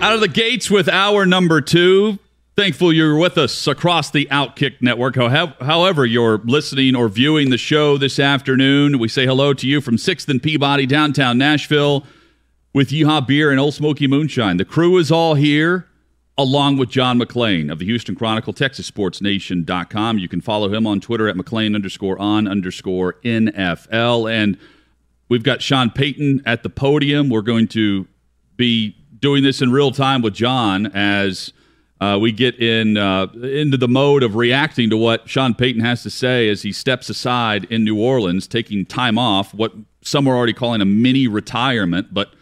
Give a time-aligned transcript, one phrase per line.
[0.00, 2.18] Out of the gates with hour number two.
[2.56, 5.16] Thankful you're with us across the Outkick Network.
[5.16, 9.96] However, you're listening or viewing the show this afternoon, we say hello to you from
[9.96, 12.06] 6th and Peabody, downtown Nashville,
[12.72, 14.56] with Yeehaw Beer and Ole Smoky Moonshine.
[14.56, 15.88] The crew is all here,
[16.36, 20.18] along with John McClain of the Houston Chronicle, TexasSportsNation.com.
[20.18, 24.32] You can follow him on Twitter at McClain underscore on underscore NFL.
[24.32, 24.58] And
[25.28, 27.28] we've got Sean Payton at the podium.
[27.28, 28.06] We're going to
[28.56, 31.52] be doing this in real time with John as
[32.00, 36.02] uh, we get in uh, into the mode of reacting to what Sean Payton has
[36.04, 39.52] to say as he steps aside in New Orleans, taking time off.
[39.52, 42.32] What some are already calling a mini retirement, but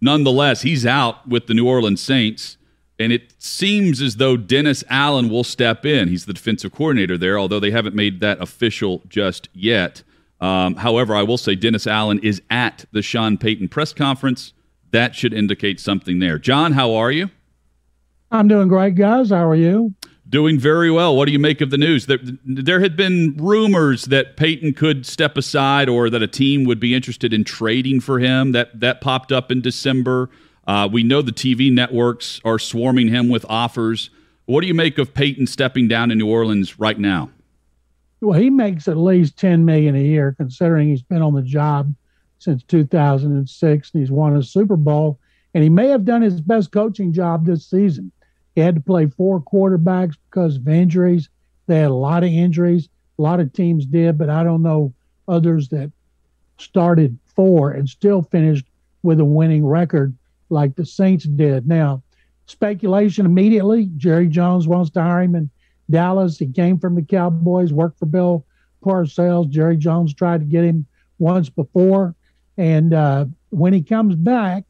[0.00, 2.56] nonetheless, he's out with the New Orleans Saints.
[2.98, 6.08] And it seems as though Dennis Allen will step in.
[6.08, 10.04] He's the defensive coordinator there, although they haven't made that official just yet.
[10.40, 14.52] Um, however, I will say Dennis Allen is at the Sean Payton press conference
[14.92, 16.38] that should indicate something there.
[16.38, 17.30] John, how are you?
[18.30, 19.30] I'm doing great, guys.
[19.30, 19.94] How are you?
[20.28, 21.14] Doing very well.
[21.14, 22.06] What do you make of the news?
[22.06, 26.80] There, there had been rumors that Payton could step aside or that a team would
[26.80, 28.52] be interested in trading for him.
[28.52, 30.30] That that popped up in December.
[30.66, 34.08] Uh, we know the TV networks are swarming him with offers.
[34.46, 37.30] What do you make of Payton stepping down in New Orleans right now?
[38.20, 41.92] Well, he makes at least ten million a year, considering he's been on the job
[42.42, 45.18] since 2006, and he's won a Super Bowl.
[45.54, 48.10] And he may have done his best coaching job this season.
[48.54, 51.28] He had to play four quarterbacks because of injuries.
[51.66, 52.88] They had a lot of injuries.
[53.18, 54.92] A lot of teams did, but I don't know
[55.28, 55.92] others that
[56.58, 58.66] started four and still finished
[59.02, 60.16] with a winning record
[60.48, 61.66] like the Saints did.
[61.66, 62.02] Now,
[62.46, 65.50] speculation immediately Jerry Jones wants to hire him in
[65.90, 66.38] Dallas.
[66.38, 68.44] He came from the Cowboys, worked for Bill
[68.82, 69.48] Parcells.
[69.48, 70.86] Jerry Jones tried to get him
[71.18, 72.14] once before.
[72.56, 74.64] And uh, when he comes back,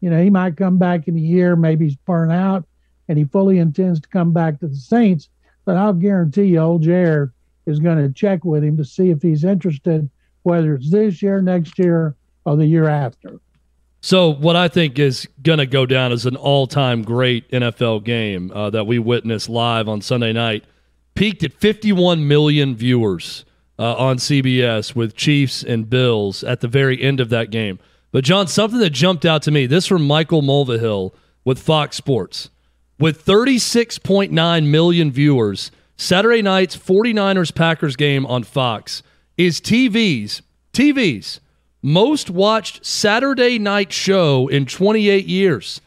[0.00, 2.64] you know, he might come back in a year, maybe he's burned out,
[3.08, 5.28] and he fully intends to come back to the Saints.
[5.64, 7.30] But I'll guarantee you, old Jared
[7.66, 10.08] is going to check with him to see if he's interested,
[10.42, 12.14] whether it's this year, next year,
[12.44, 13.40] or the year after.
[14.00, 18.04] So, what I think is going to go down as an all time great NFL
[18.04, 20.64] game uh, that we witnessed live on Sunday night
[21.14, 23.44] peaked at 51 million viewers
[23.78, 27.78] uh, on CBS with Chiefs and Bills at the very end of that game.
[28.10, 31.12] But, John, something that jumped out to me this from Michael Mulvihill
[31.44, 32.50] with Fox Sports.
[32.98, 39.02] With 36.9 million viewers, Saturday night's 49ers Packers game on Fox
[39.36, 41.40] is TV's, TV's
[41.82, 45.80] most watched Saturday night show in 28 years.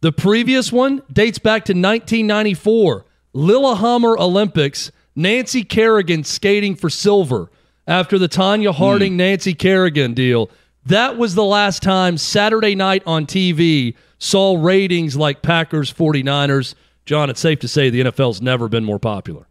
[0.00, 7.50] The previous one dates back to 1994, Lillehammer Olympics Nancy Kerrigan skating for silver
[7.88, 9.16] after the Tonya Harding mm.
[9.16, 10.48] Nancy Kerrigan deal.
[10.86, 16.76] That was the last time Saturday night on TV saw ratings like Packers 49ers.
[17.04, 19.48] John, it's safe to say the NFL's never been more popular.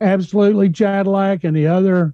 [0.00, 0.68] Absolutely.
[0.68, 2.12] Cadillac and the other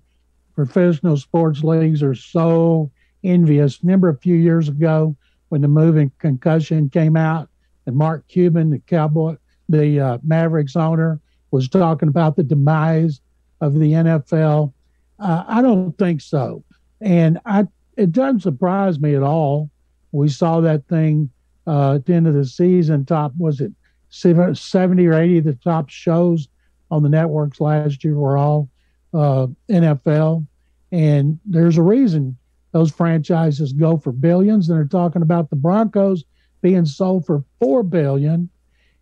[0.55, 2.91] professional sports leagues are so
[3.25, 3.83] envious.
[3.83, 5.17] Remember a few years ago
[5.49, 7.49] when the movie Concussion came out
[7.87, 9.37] and Mark Cuban, the Cowboy,
[9.71, 11.19] the uh, Mavericks owner,
[11.57, 13.23] was talking about the demise
[13.63, 14.75] of the NFL.
[15.19, 16.63] Uh, I don't think so,
[17.01, 17.65] and I
[17.97, 19.71] it doesn't surprise me at all.
[20.13, 21.31] We saw that thing
[21.67, 23.07] uh, at the end of the season.
[23.07, 23.73] Top was it
[24.11, 26.49] seventy or eighty of the top shows
[26.91, 28.69] on the networks last year were all
[29.15, 30.47] uh, NFL,
[30.93, 32.37] and there's a reason
[32.73, 34.69] those franchises go for billions.
[34.69, 36.23] And they're talking about the Broncos
[36.61, 38.51] being sold for four billion,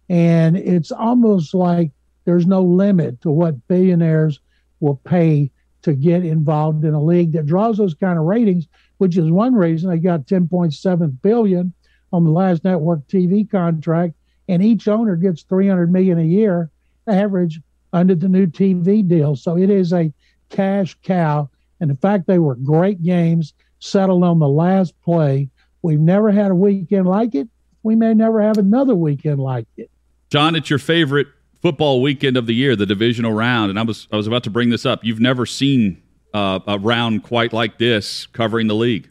[0.08, 1.90] and it's almost like
[2.24, 4.40] there's no limit to what billionaires
[4.80, 5.50] will pay
[5.82, 8.66] to get involved in a league that draws those kind of ratings,
[8.98, 11.72] which is one reason they got 10.7 billion
[12.12, 14.14] on the last network TV contract,
[14.48, 16.70] and each owner gets 300 million a year
[17.06, 17.60] average
[17.92, 19.36] under the new TV deal.
[19.36, 20.12] So it is a
[20.48, 21.50] cash cow.
[21.80, 25.48] And the fact they were great games settled on the last play.
[25.82, 27.48] We've never had a weekend like it.
[27.82, 29.90] We may never have another weekend like it.
[30.30, 31.26] John, it's your favorite
[31.64, 34.50] football weekend of the year, the divisional round, and I was I was about to
[34.50, 35.02] bring this up.
[35.02, 36.02] You've never seen
[36.34, 39.08] uh, a round quite like this covering the league.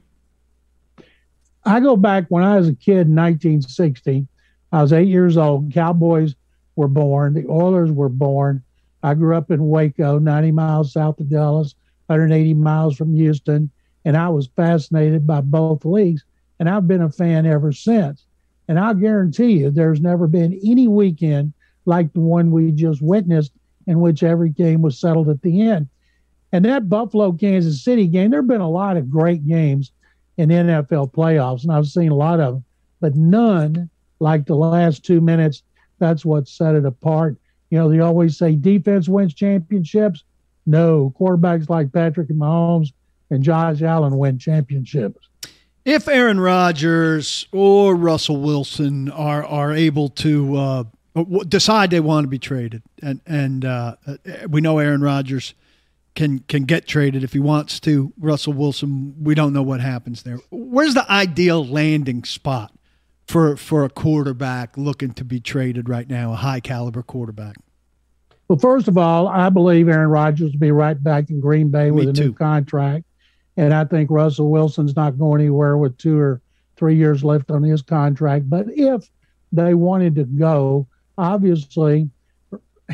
[1.65, 4.27] I go back when I was a kid in 1960.
[4.71, 5.73] I was eight years old.
[5.73, 6.35] Cowboys
[6.75, 7.33] were born.
[7.33, 8.61] The Oilers were born.
[9.01, 11.73] I grew up in Waco, 90 miles south of Dallas,
[12.06, 13.71] 180 miles from Houston,
[14.06, 16.23] and I was fascinated by both leagues.
[16.59, 18.27] And I've been a fan ever since.
[18.67, 21.53] And I guarantee you, there's never been any weekend
[21.85, 23.51] like the one we just witnessed,
[23.88, 25.88] in which every game was settled at the end.
[26.51, 29.91] And that Buffalo Kansas City game, there have been a lot of great games
[30.38, 32.63] in NFL playoffs, and I've seen a lot of them,
[33.00, 33.89] but none
[34.19, 35.63] like the last two minutes.
[36.00, 37.38] That's what set it apart.
[37.69, 40.24] You know, they always say defense wins championships.
[40.65, 42.94] No, quarterbacks like Patrick Mahomes
[43.30, 45.27] and Josh Allen win championships.
[45.85, 50.83] If Aaron Rodgers or Russell Wilson are are able to uh,
[51.48, 53.95] decide they want to be traded, and and uh,
[54.48, 55.54] we know Aaron Rodgers
[56.15, 58.13] can can get traded if he wants to.
[58.19, 60.39] Russell Wilson, we don't know what happens there.
[60.50, 62.74] Where's the ideal landing spot
[63.27, 67.57] for for a quarterback looking to be traded right now, a high caliber quarterback?
[68.48, 71.92] Well, first of all, I believe Aaron Rodgers will be right back in Green Bay
[71.92, 72.24] with Me a too.
[72.25, 73.06] new contract,
[73.56, 76.42] and I think Russell Wilson's not going anywhere with two or
[76.75, 78.50] three years left on his contract.
[78.50, 79.09] But if
[79.51, 80.88] they wanted to go,
[81.18, 82.10] obviously,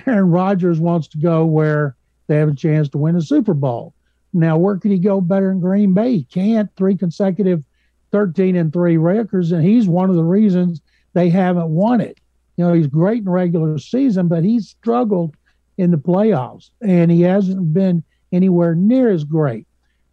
[0.06, 1.96] Aaron Rodgers wants to go where
[2.28, 3.94] they have a chance to win a Super Bowl.
[4.34, 6.18] Now, where could he go better in Green Bay?
[6.18, 6.70] He can't.
[6.76, 7.64] Three consecutive
[8.12, 10.82] 13 and 3 records, and he's one of the reasons
[11.14, 12.20] they haven't won it.
[12.58, 15.36] You know, he's great in regular season, but he's struggled
[15.78, 19.66] in the playoffs, and he hasn't been anywhere near as great.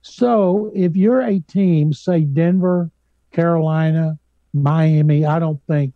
[0.02, 2.90] So, if you're a team, say Denver,
[3.32, 4.18] Carolina,
[4.54, 5.92] Miami, I don't think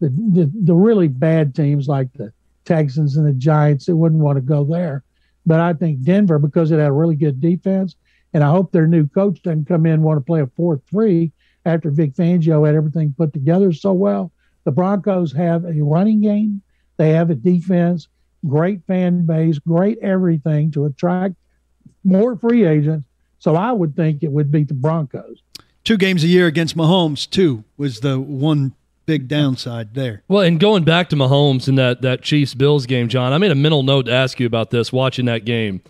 [0.00, 2.32] the, the, the really bad teams like the
[2.64, 5.04] Texans and the Giants, that wouldn't want to go there.
[5.46, 7.96] But I think Denver, because it had a really good defense,
[8.32, 11.30] and I hope their new coach doesn't come in want to play a 4 3
[11.66, 14.32] after Vic Fangio had everything put together so well.
[14.64, 16.62] The Broncos have a running game,
[16.96, 18.08] they have a defense,
[18.46, 21.34] great fan base, great everything to attract
[22.02, 23.06] more free agents.
[23.38, 25.42] So I would think it would beat the Broncos.
[25.84, 28.74] Two games a year against Mahomes, too, was the one
[29.06, 30.22] big downside there.
[30.28, 33.50] Well, and going back to Mahomes in that that Chiefs Bills game, John, I made
[33.50, 35.82] a mental note to ask you about this watching that game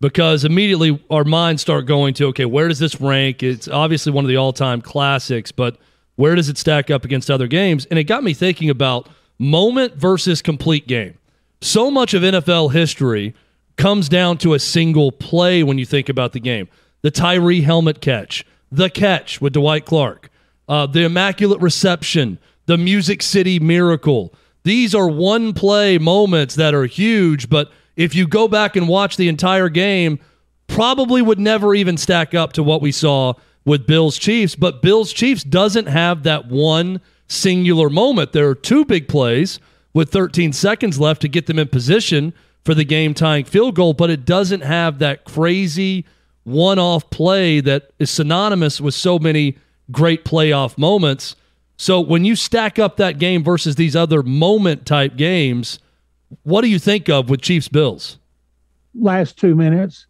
[0.00, 3.42] because immediately our minds start going to okay, where does this rank?
[3.42, 5.76] It's obviously one of the all-time classics, but
[6.16, 7.86] where does it stack up against other games?
[7.86, 11.16] And it got me thinking about moment versus complete game.
[11.60, 13.34] So much of NFL history
[13.76, 16.68] comes down to a single play when you think about the game.
[17.02, 20.30] The Tyree helmet catch, the catch with Dwight Clark,
[20.68, 22.38] uh, the immaculate reception
[22.68, 24.34] the Music City Miracle.
[24.62, 29.16] These are one play moments that are huge, but if you go back and watch
[29.16, 30.20] the entire game,
[30.66, 33.32] probably would never even stack up to what we saw
[33.64, 34.54] with Bills Chiefs.
[34.54, 38.32] But Bills Chiefs doesn't have that one singular moment.
[38.32, 39.60] There are two big plays
[39.94, 42.34] with 13 seconds left to get them in position
[42.66, 46.04] for the game tying field goal, but it doesn't have that crazy
[46.44, 49.56] one off play that is synonymous with so many
[49.90, 51.34] great playoff moments.
[51.80, 55.78] So when you stack up that game versus these other moment type games,
[56.42, 58.18] what do you think of with Chiefs Bills?
[58.96, 60.06] Last two minutes,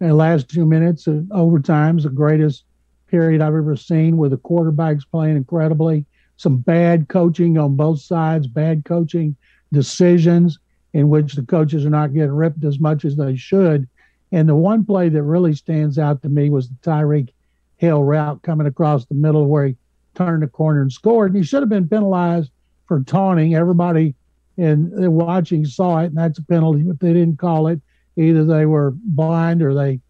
[0.00, 2.64] and last two minutes of overtime is the greatest
[3.06, 6.04] period I've ever seen with the quarterbacks playing incredibly.
[6.38, 9.36] Some bad coaching on both sides, bad coaching
[9.72, 10.58] decisions
[10.92, 13.88] in which the coaches are not getting ripped as much as they should.
[14.32, 17.28] And the one play that really stands out to me was the Tyreek
[17.76, 19.76] Hill route coming across the middle where he
[20.14, 21.30] turned the corner and scored.
[21.32, 22.50] And he should have been penalized
[22.86, 23.54] for taunting.
[23.54, 24.14] Everybody
[24.56, 26.82] in watching saw it, and that's a penalty.
[26.82, 27.80] But they didn't call it.
[28.16, 30.00] Either they were blind or they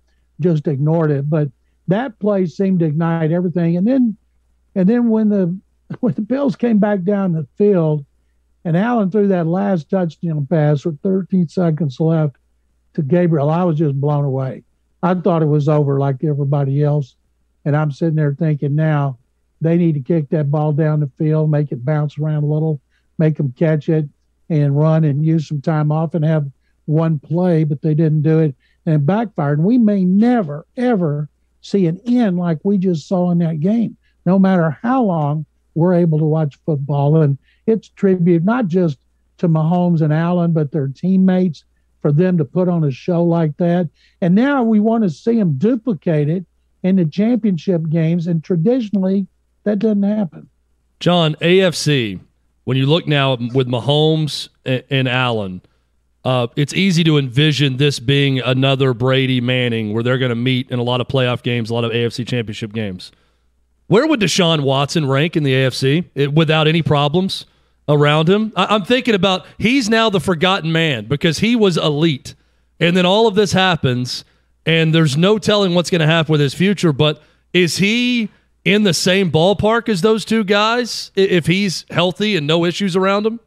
[0.40, 1.30] just ignored it.
[1.30, 1.48] But
[1.88, 3.76] that play seemed to ignite everything.
[3.76, 4.16] And then,
[4.74, 5.56] and then when the
[6.00, 8.04] when the Bills came back down the field,
[8.64, 12.36] and Allen threw that last touchdown pass with 13 seconds left
[12.94, 14.62] to Gabriel, I was just blown away.
[15.02, 17.16] I thought it was over like everybody else.
[17.64, 19.18] And I'm sitting there thinking now,
[19.62, 22.80] they need to kick that ball down the field, make it bounce around a little,
[23.18, 24.08] make them catch it
[24.48, 26.46] and run and use some time off and have
[26.86, 28.54] one play, but they didn't do it
[28.86, 29.58] and it backfired.
[29.58, 31.28] And we may never, ever
[31.60, 35.94] see an end like we just saw in that game, no matter how long we're
[35.94, 37.22] able to watch football.
[37.22, 38.98] And it's tribute not just
[39.38, 41.64] to Mahomes and Allen, but their teammates
[42.00, 43.88] for them to put on a show like that.
[44.20, 46.44] And now we want to see them duplicate it
[46.82, 48.26] in the championship games.
[48.26, 49.26] And traditionally,
[49.64, 50.48] that doesn't happen.
[51.00, 52.20] John, AFC,
[52.64, 55.62] when you look now with Mahomes and, and Allen,
[56.24, 60.70] uh, it's easy to envision this being another Brady Manning where they're going to meet
[60.70, 63.10] in a lot of playoff games, a lot of AFC championship games.
[63.88, 67.46] Where would Deshaun Watson rank in the AFC it, without any problems
[67.88, 68.52] around him?
[68.56, 72.34] I, I'm thinking about he's now the forgotten man because he was elite.
[72.78, 74.24] And then all of this happens,
[74.64, 76.92] and there's no telling what's going to happen with his future.
[76.92, 77.20] But
[77.52, 78.30] is he
[78.64, 83.26] in the same ballpark as those two guys if he's healthy and no issues around
[83.26, 83.40] him?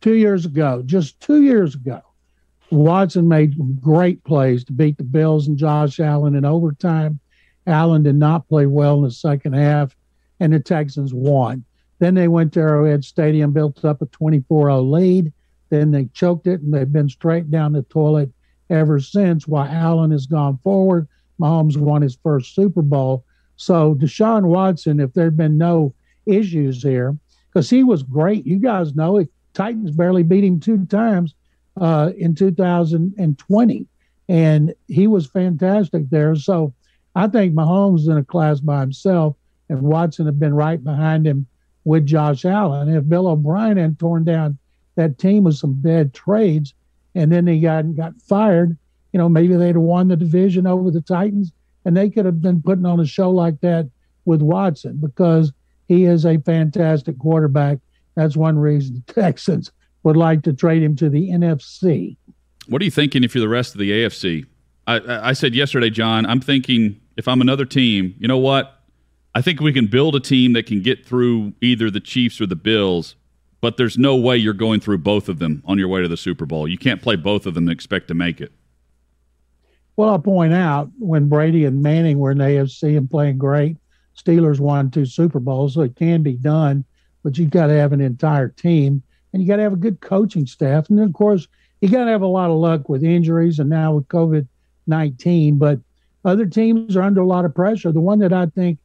[0.00, 2.02] Two years ago, just two years ago,
[2.70, 7.20] Watson made great plays to beat the Bills and Josh Allen in overtime.
[7.66, 9.96] Allen did not play well in the second half,
[10.40, 11.64] and the Texans won.
[11.98, 15.32] Then they went to Arrowhead Stadium, built up a 24 0 lead.
[15.70, 18.30] Then they choked it, and they've been straight down the toilet
[18.70, 19.48] ever since.
[19.48, 21.08] While Allen has gone forward,
[21.40, 23.24] Mahomes won his first Super Bowl.
[23.56, 25.94] So Deshaun Watson, if there'd been no
[26.26, 27.16] issues here,
[27.48, 29.30] because he was great, you guys know it.
[29.54, 31.34] Titans barely beat him two times
[31.80, 33.86] uh, in 2020,
[34.28, 36.34] and he was fantastic there.
[36.36, 36.74] So
[37.14, 39.36] I think Mahomes is in a class by himself,
[39.70, 41.46] and Watson had been right behind him
[41.84, 42.94] with Josh Allen.
[42.94, 44.58] If Bill O'Brien had torn down
[44.96, 46.74] that team with some bad trades,
[47.14, 48.76] and then he got got fired,
[49.12, 51.52] you know, maybe they'd have won the division over the Titans,
[51.86, 53.88] and they could have been putting on a show like that
[54.24, 55.52] with Watson because
[55.86, 57.78] he is a fantastic quarterback.
[58.16, 59.70] That's one reason the Texans
[60.02, 62.16] would like to trade him to the NFC.
[62.66, 64.46] What are you thinking if you're the rest of the AFC?
[64.88, 68.80] I, I said yesterday, John, I'm thinking if I'm another team, you know what?
[69.36, 72.46] I think we can build a team that can get through either the Chiefs or
[72.46, 73.14] the Bills,
[73.60, 76.16] but there's no way you're going through both of them on your way to the
[76.16, 76.66] Super Bowl.
[76.66, 78.50] You can't play both of them and expect to make it.
[79.96, 83.78] Well, I'll point out when Brady and Manning were in AFC and playing great,
[84.16, 86.84] Steelers won two Super Bowls, so it can be done,
[87.22, 90.00] but you've got to have an entire team and you got to have a good
[90.00, 90.88] coaching staff.
[90.88, 91.48] And then, of course,
[91.80, 94.46] you got to have a lot of luck with injuries and now with COVID
[94.86, 95.58] 19.
[95.58, 95.80] But
[96.24, 97.92] other teams are under a lot of pressure.
[97.92, 98.78] The one that I think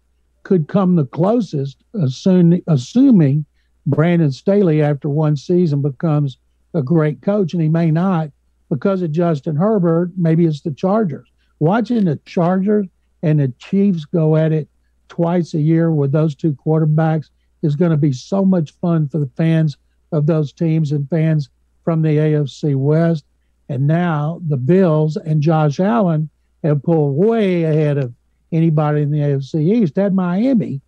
[0.44, 3.46] could come the closest, assume, assuming
[3.86, 6.38] Brandon Staley, after one season, becomes
[6.74, 8.32] a great coach, and he may not
[8.72, 10.12] because of Justin Herbert.
[10.18, 11.30] Maybe it's the Chargers.
[11.60, 12.88] Watching the Chargers
[13.22, 14.68] and the Chiefs go at it
[15.10, 17.30] twice a year with those two quarterbacks
[17.62, 19.78] is going to be so much fun for the fans
[20.14, 21.50] of those teams and fans
[21.84, 23.26] from the AFC West.
[23.68, 26.30] And now the Bills and Josh Allen
[26.64, 28.14] have pulled way ahead of
[28.54, 29.98] anybody in the AFC East.
[29.98, 30.80] Had Miami,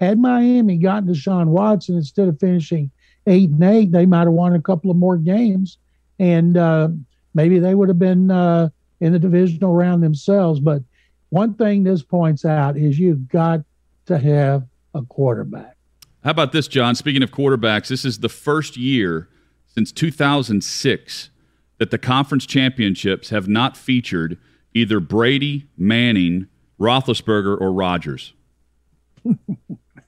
[0.00, 2.90] had Miami gotten Deshaun Watson instead of finishing
[3.28, 5.78] eight and eight, they might have won a couple of more games,
[6.18, 6.88] and uh,
[7.34, 8.68] maybe they would have been uh,
[9.00, 10.60] in the divisional round themselves.
[10.60, 10.82] But
[11.30, 13.60] one thing this points out is you've got
[14.06, 15.76] to have a quarterback.
[16.22, 16.94] How about this, John?
[16.94, 19.28] Speaking of quarterbacks, this is the first year
[19.66, 21.30] since 2006
[21.78, 24.36] that the conference championships have not featured
[24.74, 26.46] either Brady, Manning,
[26.78, 28.34] Roethlisberger, or Rodgers.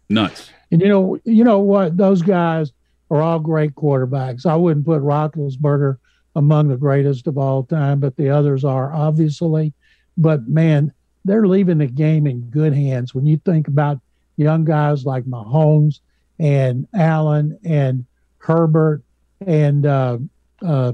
[0.09, 0.51] Nuts.
[0.73, 1.99] And you know, you know what?
[1.99, 2.73] Those guys
[3.11, 4.47] are all great quarterbacks.
[4.47, 5.99] I wouldn't put Roethlisberger
[6.35, 9.73] among the greatest of all time, but the others are obviously.
[10.17, 10.93] But man,
[11.25, 13.15] they're leaving the game in good hands.
[13.15, 14.01] When you think about
[14.37, 16.01] young guys like Mahomes
[16.39, 18.05] and Allen and
[18.39, 19.03] Herbert
[19.47, 20.19] and uh,
[20.63, 20.93] uh,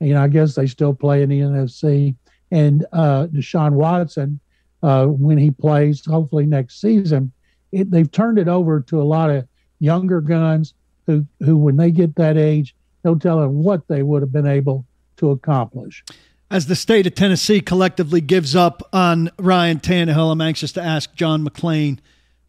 [0.00, 2.14] you know I guess they still play in the NFC
[2.50, 4.40] and uh, Deshaun Watson
[4.82, 7.32] uh, when he plays hopefully next season.
[7.72, 9.46] It, they've turned it over to a lot of
[9.78, 10.74] younger guns
[11.06, 12.74] who who when they get that age
[13.08, 14.84] they'll tell them what they would have been able
[15.16, 16.04] to accomplish.
[16.50, 21.14] As the state of Tennessee collectively gives up on Ryan Tannehill, I'm anxious to ask
[21.14, 21.98] John McClain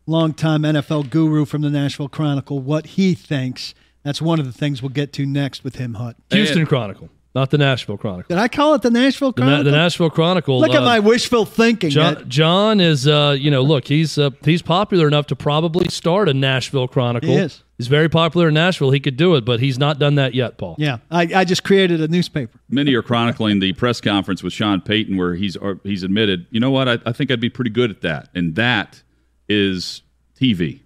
[0.05, 3.73] longtime NFL guru from the Nashville Chronicle, what he thinks.
[4.03, 6.15] That's one of the things we'll get to next with him, Hut.
[6.31, 7.09] Houston Chronicle,
[7.39, 8.35] not the Nashville Chronicle.
[8.35, 9.63] Did I call it the Nashville Chronicle?
[9.63, 10.59] The, the Nashville Chronicle.
[10.59, 11.89] Look uh, at my wishful thinking.
[11.89, 16.27] John, John is, uh, you know, look, he's uh, he's popular enough to probably start
[16.27, 17.29] a Nashville Chronicle.
[17.29, 17.63] He is.
[17.77, 18.91] He's very popular in Nashville.
[18.91, 20.75] He could do it, but he's not done that yet, Paul.
[20.77, 22.59] Yeah, I, I just created a newspaper.
[22.67, 26.59] Many are chronicling the press conference with Sean Payton, where he's uh, he's admitted, you
[26.59, 29.01] know what, I, I think I'd be pretty good at that, and that
[29.47, 30.01] is
[30.37, 30.81] TV,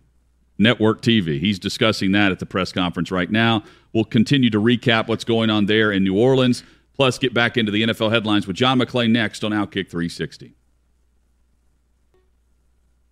[0.57, 1.39] network TV.
[1.39, 3.63] He's discussing that at the press conference right now.
[3.93, 6.63] We'll continue to recap what's going on there in New Orleans,
[6.95, 10.55] plus get back into the NFL headlines with John McClain next on Outkick 360.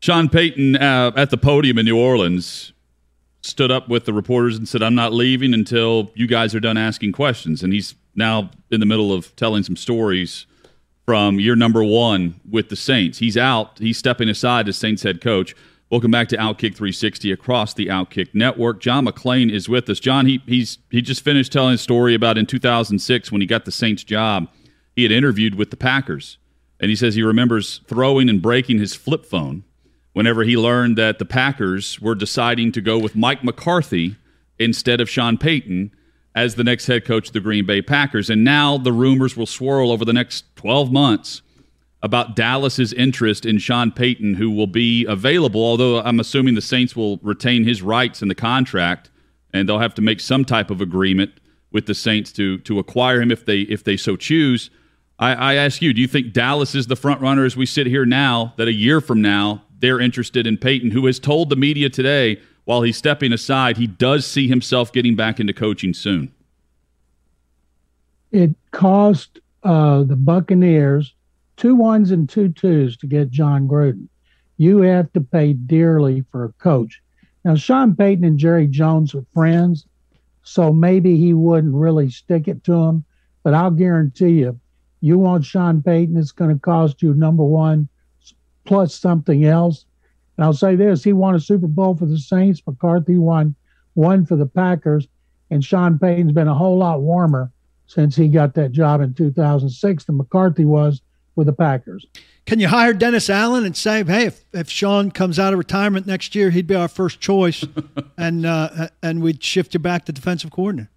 [0.02, 2.74] Sean Payton uh, at the podium in New Orleans
[3.42, 6.78] stood up with the reporters and said, I'm not leaving until you guys are done
[6.78, 7.64] asking questions.
[7.64, 10.46] And he's now in the middle of telling some stories
[11.06, 13.18] from year number one with the Saints.
[13.18, 15.56] He's out, he's stepping aside as Saints head coach.
[15.92, 18.80] Welcome back to Outkick 360 across the Outkick network.
[18.80, 20.00] John McClain is with us.
[20.00, 23.66] John, he he's he just finished telling a story about in 2006 when he got
[23.66, 24.48] the Saints job.
[24.96, 26.38] He had interviewed with the Packers,
[26.80, 29.66] and he says he remembers throwing and breaking his flip phone
[30.14, 34.16] whenever he learned that the Packers were deciding to go with Mike McCarthy
[34.58, 35.92] instead of Sean Payton
[36.34, 38.30] as the next head coach of the Green Bay Packers.
[38.30, 41.42] And now the rumors will swirl over the next 12 months
[42.04, 46.96] about Dallas's interest in Sean Payton, who will be available, although I'm assuming the Saints
[46.96, 49.10] will retain his rights in the contract
[49.54, 51.32] and they'll have to make some type of agreement
[51.72, 54.70] with the Saints to to acquire him if they if they so choose.
[55.20, 57.86] I, I ask you, do you think Dallas is the front runner as we sit
[57.88, 58.54] here now?
[58.58, 62.40] That a year from now they're interested in Payton, who has told the media today
[62.66, 66.32] while he's stepping aside, he does see himself getting back into coaching soon.
[68.32, 71.14] It cost uh, the Buccaneers
[71.62, 74.08] two ones and two twos to get Jon Gruden.
[74.58, 77.04] You have to pay dearly for a coach.
[77.46, 79.86] Now, Sean Payton and Jerry Jones are friends,
[80.42, 83.06] so maybe he wouldn't really stick it to him.
[83.44, 84.60] But I'll guarantee you,
[85.02, 87.88] you want Sean Payton, it's going to cost you number one
[88.66, 89.86] plus something else.
[90.38, 92.64] And I'll say this he won a Super Bowl for the Saints.
[92.66, 93.54] McCarthy won
[93.94, 95.08] one for the Packers.
[95.52, 97.52] And Sean Payton's been a whole lot warmer
[97.86, 101.04] since he got that job in 2006 than McCarthy was
[101.36, 102.06] with the Packers.
[102.46, 106.06] Can you hire Dennis Allen and say, hey, if, if Sean comes out of retirement
[106.06, 107.64] next year, he'd be our first choice,
[108.18, 110.90] and uh, and we'd shift you back to defensive coordinator?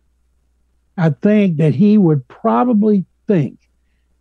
[0.96, 3.58] I think that he would probably think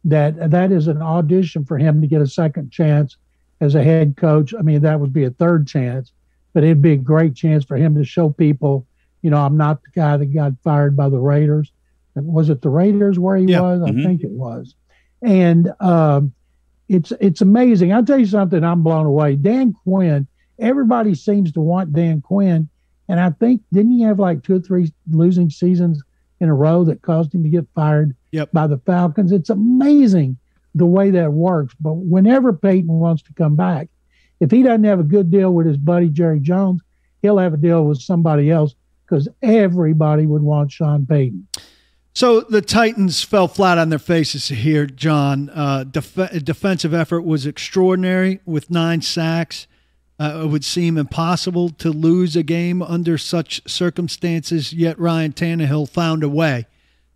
[0.05, 3.15] that that is an audition for him to get a second chance
[3.62, 4.53] as a head coach.
[4.58, 6.12] I mean, that would be a third chance,
[6.53, 8.86] but it'd be a great chance for him to show people,
[9.22, 11.72] you know, I'm not the guy that got fired by the Raiders.
[12.15, 13.62] Was it the Raiders where he yeah.
[13.62, 13.79] was?
[13.79, 14.00] Mm-hmm.
[14.00, 14.75] I think it was.
[15.24, 16.34] And um,
[16.89, 17.94] it's it's amazing.
[17.94, 18.63] I'll tell you something.
[18.63, 19.36] I'm blown away.
[19.36, 20.27] Dan Quinn.
[20.60, 22.70] Everybody seems to want Dan Quinn,
[23.10, 26.01] and I think didn't he have like two or three losing seasons
[26.39, 28.51] in a row that caused him to get fired yep.
[28.51, 29.32] by the Falcons?
[29.32, 30.38] It's amazing
[30.75, 31.74] the way that works.
[31.80, 33.89] But whenever Payton wants to come back,
[34.39, 36.82] if he doesn't have a good deal with his buddy Jerry Jones,
[37.22, 41.48] he'll have a deal with somebody else because everybody would want Sean Payton.
[42.15, 45.49] So the Titans fell flat on their faces here, John.
[45.49, 49.65] Uh, def- defensive effort was extraordinary with nine sacks.
[50.19, 55.89] Uh, it would seem impossible to lose a game under such circumstances, yet Ryan Tannehill
[55.89, 56.67] found a way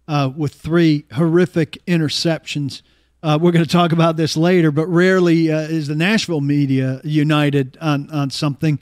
[0.07, 2.81] uh, with three horrific interceptions.
[3.21, 7.01] Uh, we're going to talk about this later, but rarely uh, is the Nashville media
[7.03, 8.79] united on, on something.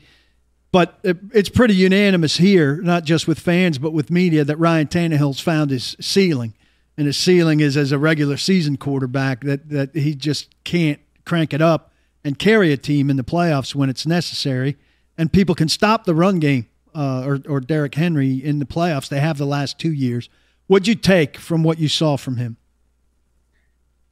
[0.76, 1.00] But
[1.32, 5.72] it's pretty unanimous here, not just with fans, but with media, that Ryan Tannehill's found
[5.72, 6.54] his ceiling.
[6.98, 11.54] And his ceiling is as a regular season quarterback that, that he just can't crank
[11.54, 11.94] it up
[12.26, 14.76] and carry a team in the playoffs when it's necessary.
[15.18, 19.08] And people can stop the run game uh, or, or Derrick Henry in the playoffs.
[19.08, 20.28] They have the last two years.
[20.68, 22.58] What'd you take from what you saw from him?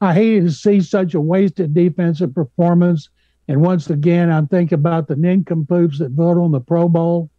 [0.00, 3.10] I hated to see such a wasted defensive performance
[3.48, 7.30] and once again, I'm thinking about the nincompoops that vote on the Pro Bowl,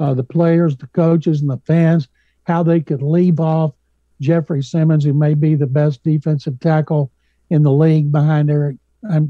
[0.00, 2.08] uh, the players, the coaches, and the fans,
[2.44, 3.72] how they could leave off
[4.20, 7.10] Jeffrey Simmons, who may be the best defensive tackle
[7.50, 8.76] in the league behind Eric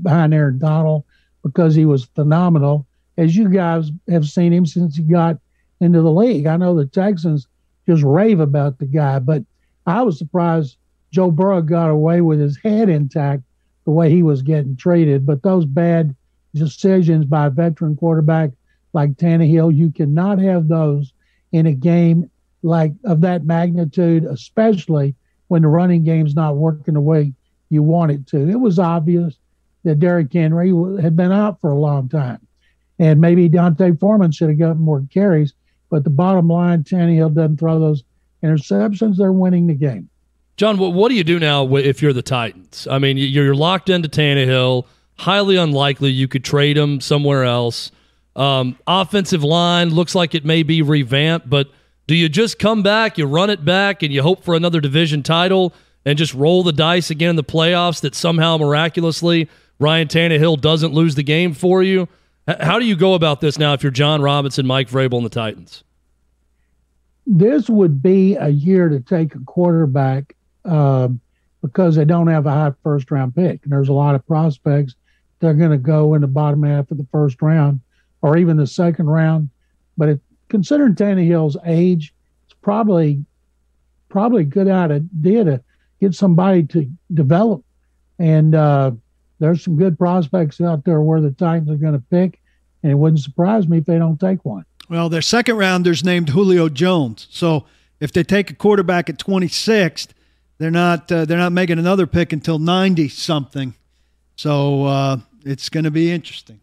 [0.03, 1.05] behind Aaron Donald,
[1.43, 2.87] because he was phenomenal.
[3.17, 5.39] As you guys have seen him since he got
[5.81, 7.47] into the league, I know the Texans
[7.87, 9.43] just rave about the guy, but
[9.87, 10.77] I was surprised
[11.11, 13.43] Joe Burrow got away with his head intact
[13.85, 15.27] the way he was getting treated.
[15.27, 16.15] But those bad
[16.55, 18.51] decisions by a veteran quarterback
[18.93, 19.75] like Tannehill.
[19.75, 21.13] You cannot have those
[21.53, 22.31] in a game
[22.63, 25.15] like of that magnitude, especially
[25.49, 27.33] when the running game's not working the way
[27.69, 28.49] you want it to.
[28.49, 29.37] It was obvious
[29.85, 32.39] that Derrick Henry had been out for a long time,
[32.99, 35.55] and maybe D'Onta Foreman should have gotten more carries.
[35.91, 38.05] But the bottom line, Tannehill doesn't throw those
[38.43, 40.09] interceptions; they're winning the game.
[40.57, 42.87] John, what do you do now if you're the Titans?
[42.89, 44.87] I mean, you're locked into Tannehill
[45.19, 47.91] highly unlikely you could trade him somewhere else.
[48.35, 51.71] Um, offensive line looks like it may be revamped, but
[52.07, 55.23] do you just come back, you run it back, and you hope for another division
[55.23, 55.73] title
[56.05, 59.49] and just roll the dice again in the playoffs that somehow miraculously
[59.79, 62.09] Ryan Tannehill doesn't lose the game for you?
[62.47, 65.31] How do you go about this now if you're Jon Robinson, Mike Vrabel, and the
[65.31, 65.85] Titans?
[67.27, 71.09] This would be a year to take a quarterback uh,
[71.63, 73.61] because they don't have a high first round pick.
[73.63, 74.97] And there's a lot of prospects
[75.43, 77.81] they're going to go in the bottom half of the first round
[78.23, 79.51] or even the second round.
[79.99, 82.15] But it, considering Tannehill's age,
[82.47, 83.25] it's probably
[84.09, 85.63] probably a good idea to
[86.01, 87.65] get somebody to develop.
[88.19, 88.93] And uh,
[89.41, 92.41] there's some good prospects out there where the Titans are going to pick,
[92.83, 94.65] and it wouldn't surprise me if they don't take one.
[94.89, 97.65] Well, their second rounder's named Julio Jones, so
[97.99, 100.09] if they take a quarterback at 26th,
[100.59, 103.75] they're not uh, they're not making another pick until 90 something.
[104.37, 106.61] So uh, it's going to be interesting.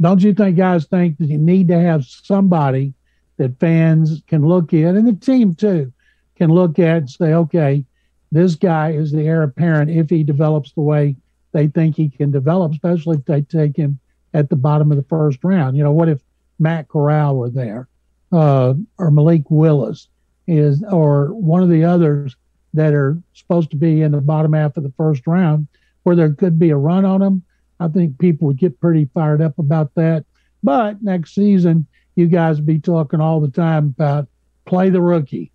[0.00, 2.94] don't you think guys think that you need to have somebody
[3.36, 5.92] that fans can look at and the team too
[6.36, 7.84] can look at and say, okay,
[8.30, 11.16] this guy is the heir apparent if he develops the way
[11.52, 13.98] they think he can develop, especially if they take him
[14.34, 15.76] at the bottom of the first round.
[15.76, 16.20] You know, what if
[16.58, 17.88] Matt Corral were there,
[18.32, 20.08] uh, or Malik Willis
[20.46, 22.34] is, or one of the others
[22.74, 25.68] that are supposed to be in the bottom half of the first round,
[26.04, 27.42] where there could be a run on them.
[27.84, 30.24] I think people would get pretty fired up about that.
[30.62, 34.28] But next season, you guys be talking all the time about
[34.64, 35.50] play the rookie.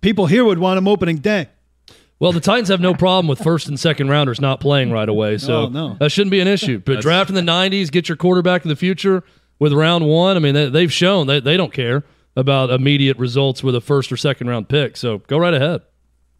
[0.00, 1.48] People here would want him opening day.
[2.18, 5.36] Well, the Titans have no problem with first and second rounders not playing right away,
[5.38, 5.96] so Oh, no.
[6.00, 6.78] that shouldn't be an issue.
[6.78, 9.22] But draft in the '90s, get your quarterback of the future
[9.58, 10.36] with round one.
[10.36, 14.10] I mean, they, they've shown that they don't care about immediate results with a first
[14.12, 14.96] or second round pick.
[14.96, 15.82] So go right ahead.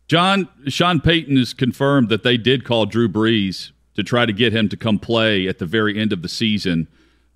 [0.08, 4.52] John Sean Payton has confirmed that they did call Drew Brees to try to get
[4.52, 6.86] him to come play at the very end of the season.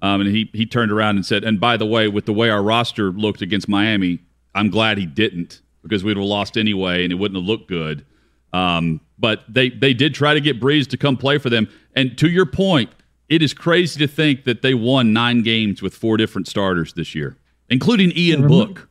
[0.02, 2.48] Um, and he he turned around and said, "And by the way, with the way
[2.48, 4.20] our roster looked against Miami,
[4.54, 8.04] I'm glad he didn't because we'd have lost anyway, and it wouldn't have looked good."
[8.52, 11.68] Um, but they they did try to get Brees to come play for them.
[11.94, 12.90] And to your point,
[13.28, 17.14] it is crazy to think that they won nine games with four different starters this
[17.14, 17.36] year,
[17.68, 18.88] including Ian Book.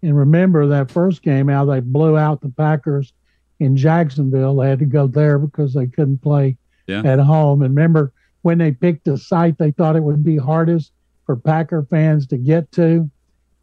[0.00, 3.12] And remember that first game, how they blew out the Packers
[3.60, 4.56] in Jacksonville.
[4.56, 7.02] They had to go there because they couldn't play Yeah.
[7.04, 7.62] at home.
[7.62, 10.92] And remember when they picked a site they thought it would be hardest
[11.26, 13.08] for Packer fans to get to.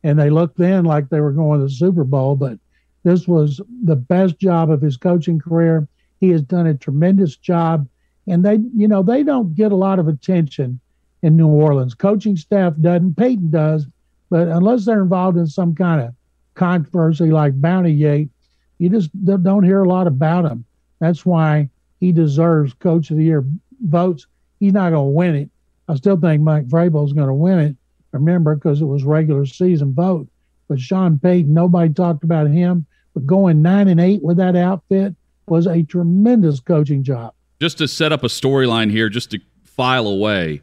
[0.04, 2.60] And they looked then like they were going to the Super Bowl, but
[3.04, 5.88] this was the best job of his coaching career.
[6.20, 7.88] He has done a tremendous job.
[8.28, 10.80] And they, you know, they don't get a lot of attention
[11.22, 11.94] in New Orleans.
[11.96, 13.88] Coaching staff doesn't, Payton does,
[14.30, 16.14] but unless they're involved in some kind of
[16.56, 18.30] controversy like Bounty Gate,
[18.78, 20.66] you just don't hear a lot about him.
[21.00, 23.46] That's why he deserves Coach of the Year
[23.82, 24.28] votes.
[24.60, 25.50] He's not going to win it.
[25.88, 27.76] I still think Mike Vrabel is going to win it.
[28.12, 30.28] Remember, because it was regular season vote.
[30.68, 32.86] But Sean Payton, nobody talked about him.
[33.14, 35.16] But going nine and eight with that outfit
[35.48, 37.34] was a tremendous coaching job.
[37.60, 40.62] just to set up a storyline here, just to file away,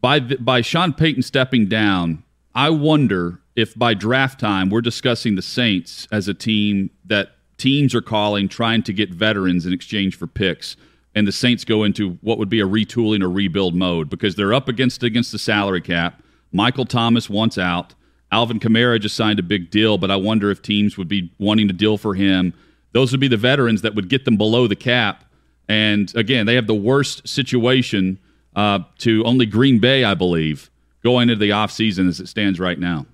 [0.00, 2.22] by the, by Sean Payton stepping down,
[2.54, 7.94] I wonder if by draft time we're discussing the Saints as a team that teams
[7.94, 10.76] are calling trying to get veterans in exchange for picks,
[11.14, 14.54] and the Saints go into what would be a retooling or rebuild mode because they're
[14.54, 16.22] up against against the salary cap.
[16.52, 17.94] Michael Thomas wants out.
[18.32, 21.68] Alvin Kamara just signed a big deal, but I wonder if teams would be wanting
[21.68, 22.54] to deal for him.
[22.92, 25.24] Those would be the veterans that would get them below the cap.
[25.68, 28.18] And again, they have the worst situation
[28.56, 30.70] uh, to only Green Bay, I believe,
[31.02, 33.06] going into the offseason as it stands right now.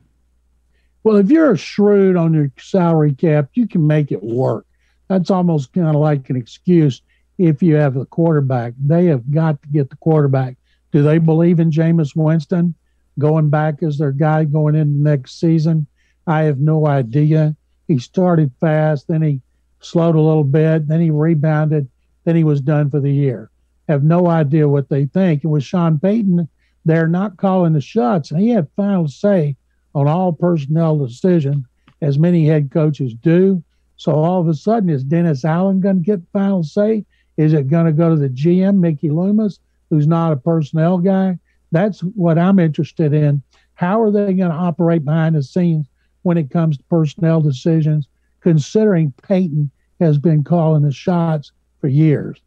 [1.06, 4.66] Well, if you're a shrewd on your salary cap, you can make it work.
[5.06, 7.00] That's almost kind of like an excuse
[7.38, 8.72] if you have a quarterback.
[8.76, 10.56] They have got to get the quarterback.
[10.90, 12.74] Do they believe in Jameis Winston
[13.20, 15.86] going back as their guy going into next season?
[16.26, 17.54] I have no idea.
[17.86, 19.40] He started fast, then he
[19.78, 21.88] slowed a little bit, then he rebounded,
[22.24, 23.48] then he was done for the year.
[23.88, 25.44] Have no idea what they think.
[25.44, 26.48] And with Sean Payton,
[26.84, 29.54] they're not calling the shots, and he had final say
[29.96, 31.64] on all personnel decisions,
[32.02, 33.62] as many head coaches do.
[33.96, 37.06] So all of a sudden, is Dennis Allen going to get final say?
[37.38, 41.38] Is it going to go to the GM, Mickey Loomis, who's not a personnel guy?
[41.72, 43.42] That's what I'm interested in.
[43.72, 45.86] How are they going to operate behind the scenes
[46.24, 48.06] when it comes to personnel decisions,
[48.40, 52.38] considering Payton has been calling the shots for years?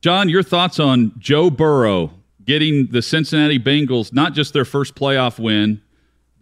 [0.00, 2.10] John, your thoughts on Joe Burrow
[2.44, 5.80] getting the Cincinnati Bengals not just their first playoff win,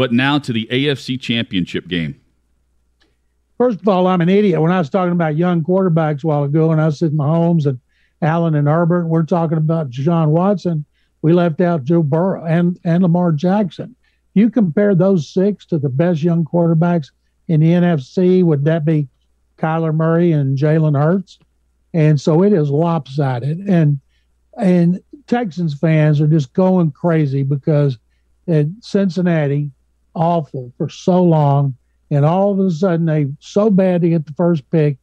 [0.00, 2.18] but now to the AFC Championship game?
[3.58, 4.58] First of all, I'm an idiot.
[4.58, 7.78] When I was talking about young quarterbacks a while ago, and I said Mahomes and
[8.22, 10.86] Allen and Herbert, we're talking about John Watson.
[11.20, 13.94] We left out Joe Burrow and, and Lamar Jackson.
[14.32, 17.10] You compare those six to the best young quarterbacks
[17.48, 19.06] in the NFC, would that be
[19.58, 21.38] Kyler Murray and Jalen Hurts?
[21.92, 23.68] And so it is lopsided.
[23.68, 24.00] And
[24.56, 27.98] and Texans fans are just going crazy because
[28.48, 29.70] at Cincinnati,
[30.14, 31.75] awful for so long.
[32.11, 34.99] And all of a sudden, they so bad to get the first pick.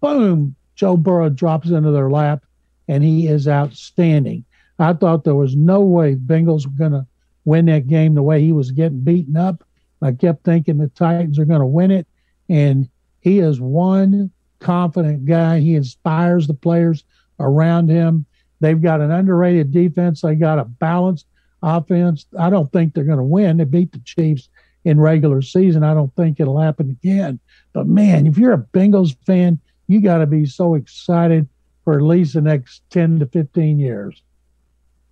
[0.00, 0.54] Boom!
[0.74, 2.44] Joe Burrow drops into their lap,
[2.88, 4.44] and he is outstanding.
[4.78, 7.06] I thought there was no way Bengals were going to
[7.44, 9.62] win that game the way he was getting beaten up.
[10.02, 12.06] I kept thinking the Titans are going to win it,
[12.48, 12.88] and
[13.20, 15.60] he is one confident guy.
[15.60, 17.04] He inspires the players
[17.38, 18.24] around him.
[18.60, 20.20] They've got an underrated defense.
[20.20, 21.26] They got a balanced
[21.62, 22.26] offense.
[22.38, 23.56] I don't think they're going to win.
[23.56, 24.48] They beat the Chiefs
[24.84, 25.82] in regular season.
[25.82, 27.38] I don't think it'll happen again.
[27.72, 31.48] But man, if you're a Bengals fan, you got to be so excited
[31.84, 34.22] for at least the next 10 to 15 years.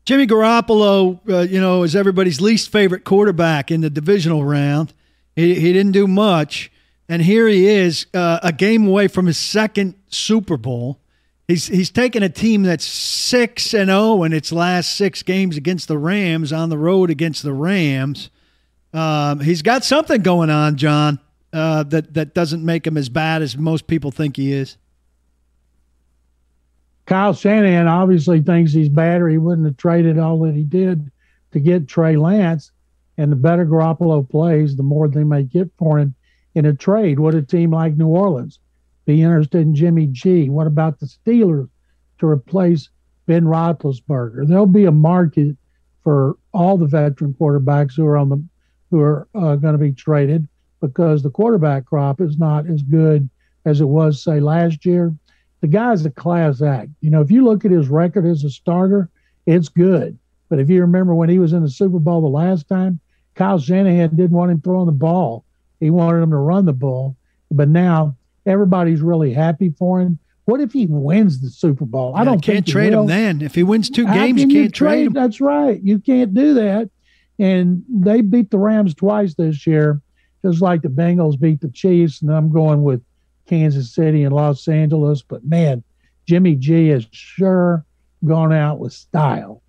[0.05, 4.95] Jimmy Garoppolo, uh, you know, is everybody's least favorite quarterback in the divisional round.
[5.37, 6.73] He, he didn't do much.
[7.11, 11.01] And here he is, uh, a game away from his second Super Bowl.
[11.49, 15.57] He's he's taken a team that's six and zero oh in its last six games
[15.57, 18.29] against the Rams on the road against the Rams.
[18.93, 21.19] Um, he's got something going on, John,
[21.55, 24.77] uh, that that doesn't make him as bad as most people think he is.
[27.07, 31.11] Kyle Shanahan obviously thinks he's bad, or he wouldn't have traded all that he did
[31.53, 32.73] to get Trey Lance.
[33.17, 36.15] And the better Garoppolo plays, the more they may get for him
[36.55, 37.19] in a trade.
[37.19, 38.59] What a team like New Orleans
[39.09, 40.51] be interested in Jimmy G?
[40.51, 41.71] What about the Steelers
[42.19, 42.91] to replace
[43.27, 44.47] Ben Roethlisberger?
[44.47, 45.57] There'll be a market
[46.05, 48.45] for all the veteran quarterbacks who are on the
[48.91, 50.47] who are uh, going to be traded
[50.83, 53.29] because the quarterback crop is not as good
[53.65, 55.15] as it was say last year.
[55.63, 56.91] The guy's a class act.
[57.01, 59.09] You know, if you look at his record as a starter,
[59.47, 60.19] it's good.
[60.51, 63.01] But if you remember when he was in the Super Bowl the last time,
[63.35, 65.45] Kyle Shanahan didn't want him throwing the ball.
[65.81, 67.17] He wanted him to run the ball.
[67.51, 68.17] But now
[68.49, 70.19] Everybody's really happy for him.
[70.47, 72.13] What if he wins the Super Bowl?
[72.15, 73.43] Yeah, I don't can't trade him then.
[73.43, 75.13] If he wins two games, can you can't trade, trade him.
[75.13, 75.79] That's right.
[75.83, 76.89] You can't do that.
[77.39, 80.01] And they beat the Rams twice this year,
[80.43, 82.23] just like the Bengals beat the Chiefs.
[82.23, 83.03] And I'm going with
[83.47, 85.21] Kansas City and Los Angeles.
[85.21, 85.85] But man,
[86.27, 87.85] Jimmy G has sure
[88.25, 89.63] gone out with style.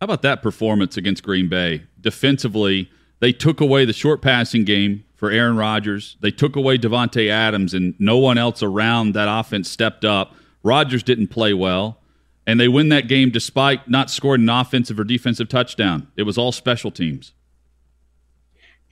[0.00, 1.82] How about that performance against Green Bay?
[2.00, 2.90] Defensively,
[3.20, 6.16] they took away the short passing game for Aaron Rodgers.
[6.20, 10.34] They took away Davante Adams, and no one else around that offense stepped up.
[10.62, 11.98] Rodgers didn't play well,
[12.46, 16.06] and they win that game despite not scoring an offensive or defensive touchdown.
[16.16, 17.32] It was all special teams.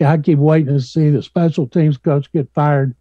[0.01, 2.95] Yeah, I keep waiting to see the special teams coach get fired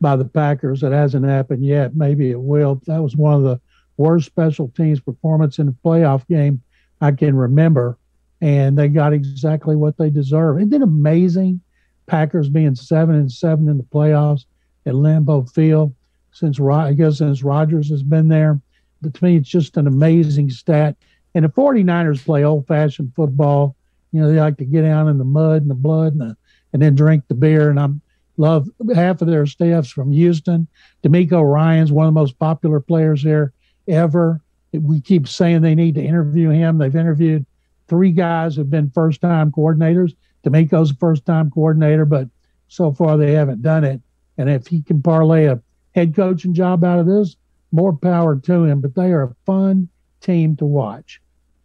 [0.00, 0.82] by the Packers.
[0.82, 1.96] It hasn't happened yet.
[1.96, 2.80] Maybe it will.
[2.86, 3.60] That was one of the
[3.96, 6.62] worst special teams performance in a playoff game
[7.00, 7.98] I can remember,
[8.40, 10.58] and they got exactly what they deserve.
[10.58, 11.60] Isn't it amazing?
[12.08, 14.46] Packers being seven and seven in the playoffs
[14.86, 15.94] at Lambeau Field
[16.32, 18.60] since I guess since Rodgers has been there.
[19.00, 20.96] But to me, it's just an amazing stat.
[21.34, 23.76] And the 49ers play old fashioned football.
[24.12, 26.36] You know, they like to get down in the mud and the blood and, the,
[26.72, 27.70] and then drink the beer.
[27.70, 27.88] And I
[28.36, 30.66] love half of their staffs from Houston.
[31.04, 33.52] DeMeco Ryans one of the most popular players there
[33.86, 34.40] ever.
[34.72, 36.78] We keep saying they need to interview him.
[36.78, 37.46] They've interviewed
[37.88, 40.14] three guys who've been first time coordinators.
[40.44, 42.28] DeMeco's a first time coordinator, but
[42.68, 44.00] so far they haven't done it.
[44.36, 45.60] And if he can parlay a
[45.94, 47.36] head coaching job out of this,
[47.72, 48.80] more power to him.
[48.80, 49.88] But they are a fun
[50.20, 51.20] team to watch.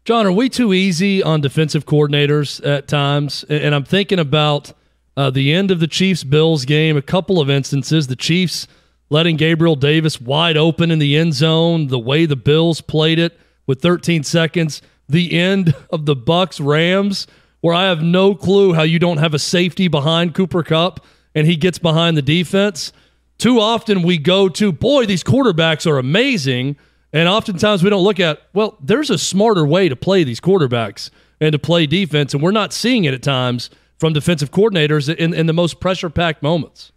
[0.05, 3.45] John, are we too easy on defensive coordinators at times?
[3.45, 4.73] And I'm thinking about
[5.15, 8.07] uh, the end of the Chiefs Bills game, a couple of instances.
[8.07, 8.67] The Chiefs
[9.09, 13.39] letting Gabriel Davis wide open in the end zone, the way the Bills played it
[13.65, 17.27] with 13 seconds, the end of the Bucks Rams
[17.63, 21.47] where I have no clue how you don't have a safety behind Cooper Kupp and
[21.47, 22.91] he gets behind the defense.
[23.37, 26.75] Too often we go to, boy, these quarterbacks are amazing.
[27.13, 31.09] And oftentimes we don't look at, well, there's a smarter way to play these quarterbacks
[31.39, 32.33] and to play defense.
[32.33, 36.09] And we're not seeing it at times from defensive coordinators in, in the most pressure
[36.09, 36.91] packed moments.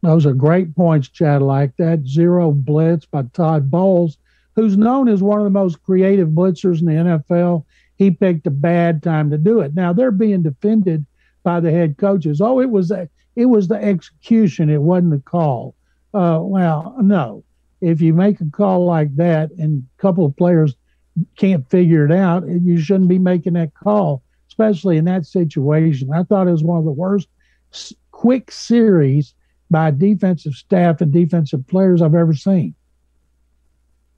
[0.00, 1.42] Those are great points, Chad.
[1.42, 4.16] Like that zero blitz by Todd Bowles,
[4.56, 8.50] who's known as one of the most creative blitzers in the NFL he picked a
[8.50, 9.74] bad time to do it.
[9.74, 11.06] Now they're being defended
[11.42, 12.40] by the head coaches.
[12.40, 14.70] Oh, it was a, it was the execution.
[14.70, 15.74] It wasn't the call.
[16.12, 17.44] Uh, well, no.
[17.80, 20.74] If you make a call like that and a couple of players
[21.36, 26.12] can't figure it out, you shouldn't be making that call, especially in that situation.
[26.12, 27.28] I thought it was one of the worst
[28.10, 29.34] quick series
[29.70, 32.74] by defensive staff and defensive players I've ever seen.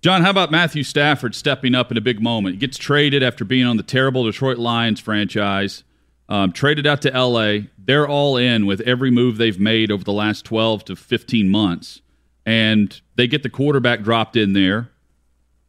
[0.03, 2.55] John, how about Matthew Stafford stepping up in a big moment?
[2.55, 5.85] He gets traded after being on the terrible Detroit Lions franchise,
[6.29, 7.67] um, traded out to LA.
[7.79, 12.03] They're all in with every move they've made over the last 12 to 15 months.
[12.45, 14.91] And they get the quarterback dropped in there.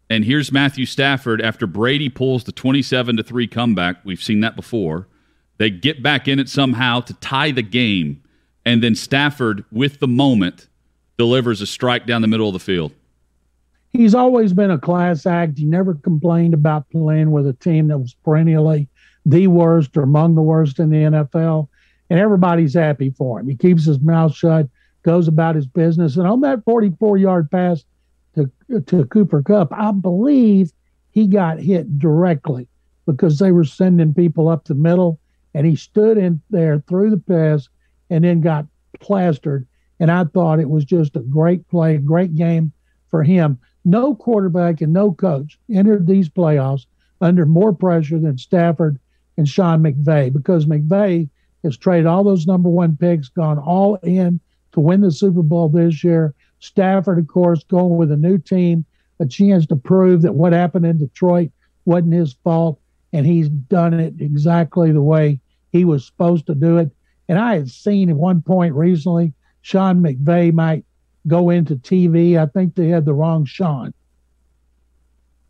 [0.09, 3.97] And here's Matthew Stafford after Brady pulls the 27 to 3 comeback.
[4.05, 5.07] We've seen that before.
[5.57, 8.21] They get back in it somehow to tie the game.
[8.63, 10.67] And then Stafford, with the moment,
[11.17, 12.93] delivers a strike down the middle of the field
[13.93, 15.57] he's always been a class act.
[15.57, 18.87] He never complained about playing with a team that was perennially
[19.25, 21.67] the worst or among the worst in the NFL.
[22.09, 23.49] And everybody's happy for him.
[23.49, 24.69] He keeps his mouth shut,
[25.03, 26.15] goes about his business.
[26.15, 27.83] And on that 44 yard pass
[28.35, 28.49] to,
[28.81, 30.71] to Cooper Kupp, I believe
[31.11, 32.67] he got hit directly
[33.05, 35.19] because they were sending people up the middle.
[35.53, 37.67] And he stood in there through the pass
[38.09, 38.65] and then got
[38.99, 39.67] plastered.
[39.99, 42.71] And I thought it was just a great play, great game
[43.09, 46.85] for him no quarterback and no coach entered these playoffs
[47.21, 48.99] under more pressure than Stafford
[49.37, 51.29] and Sean McVay because McVay
[51.63, 54.39] has traded all those number one picks, gone all in
[54.73, 56.35] to win the Super Bowl this year.
[56.59, 58.85] Stafford, of course, going with a new team,
[59.19, 61.49] a chance to prove that what happened in Detroit
[61.85, 62.79] wasn't his fault,
[63.13, 65.39] and he's done it exactly the way
[65.71, 66.91] he was supposed to do it.
[67.29, 70.85] And I had seen at one point recently Sean McVay might
[71.27, 72.39] go into TV.
[72.39, 73.93] I think they had the wrong Sean.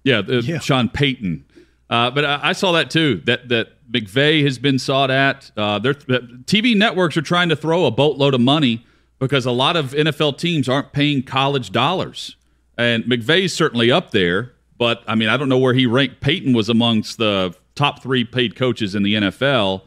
[0.03, 0.59] Yeah, the, yeah.
[0.59, 1.45] Sean Payton.
[1.89, 3.21] Uh, but I, I, saw that too.
[3.25, 5.51] That that McVay has been sought at.
[5.55, 8.85] Uh, TV networks are trying to throw a boatload of money
[9.19, 12.35] because a lot of NFL teams aren't paying college dollars,
[12.77, 14.53] and McVay's certainly up there.
[14.77, 16.19] But I mean, I don't know where he ranked.
[16.19, 19.83] Payton was amongst the top three paid coaches in the NFL,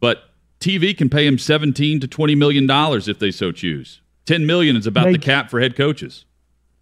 [0.00, 0.30] but
[0.60, 4.00] TV can pay him 17 to 20 million dollars if they so choose.
[4.26, 6.24] 10 million is about they, the cap for head coaches.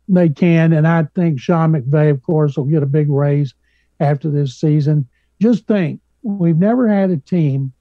[0.08, 3.54] They can, and I think Sean McVay, of course, will get a big raise
[4.00, 5.08] after this season.
[5.40, 7.72] Just think, we've never had a team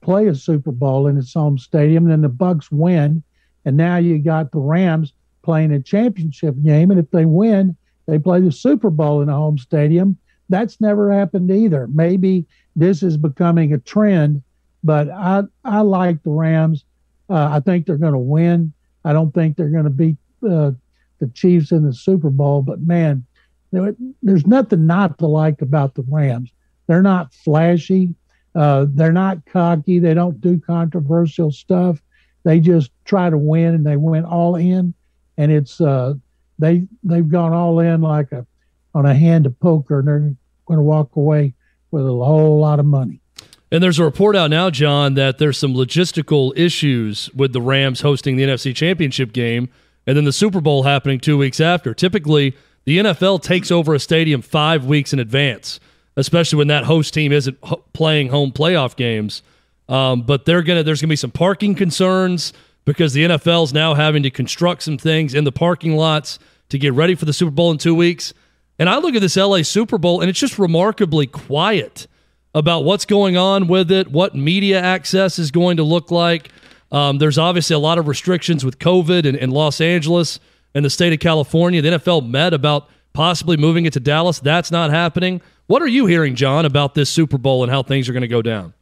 [0.00, 3.22] play a Super Bowl in its home stadium, and then the Bucs win,
[3.64, 7.76] and now you got the Rams playing a championship game, and if they win,
[8.06, 10.16] they play the Super Bowl in a home stadium.
[10.48, 11.88] That's never happened either.
[11.88, 14.42] Maybe this is becoming a trend,
[14.82, 16.84] but I I like the Rams.
[17.28, 18.72] Uh, I think they're going to win.
[19.04, 20.72] I don't think they're going to beat uh,
[21.18, 23.24] the Chiefs in the Super Bowl, but man,
[23.70, 26.52] there's nothing not to like about the Rams.
[26.86, 28.14] They're not flashy.
[28.54, 29.98] Uh, they're not cocky.
[29.98, 32.00] They don't do controversial stuff.
[32.44, 34.94] They just try to win, and they went all in.
[35.36, 36.14] And it's uh,
[36.58, 38.46] they they've gone all in like a
[38.94, 40.34] on a hand of poker, and they're
[40.66, 41.54] going to walk away
[41.90, 43.20] with a whole lot of money.
[43.70, 48.00] And there's a report out now, John, that there's some logistical issues with the Rams
[48.00, 49.68] hosting the NFC Championship game
[50.08, 51.92] and then the Super Bowl happening two weeks after.
[51.92, 55.80] Typically, the NFL takes over a stadium five weeks in advance,
[56.16, 57.60] especially when that host team isn't
[57.92, 59.42] playing home playoff games.
[59.86, 62.54] Um, but they're gonna there's gonna be some parking concerns
[62.86, 66.38] because the NFL is now having to construct some things in the parking lots
[66.70, 68.32] to get ready for the Super Bowl in two weeks.
[68.78, 72.06] And I look at this LA Super Bowl and it's just remarkably quiet
[72.54, 76.50] about what's going on with it, what media access is going to look like.
[76.90, 80.40] Um, there's obviously a lot of restrictions with COVID in, in Los Angeles
[80.74, 81.82] and the state of California.
[81.82, 84.40] The NFL met about possibly moving it to Dallas.
[84.40, 85.40] That's not happening.
[85.66, 88.28] What are you hearing, John, about this Super Bowl and how things are going to
[88.28, 88.72] go down?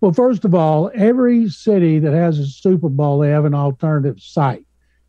[0.00, 4.20] Well, first of all, every city that has a Super Bowl, they have an alternative
[4.20, 4.64] site.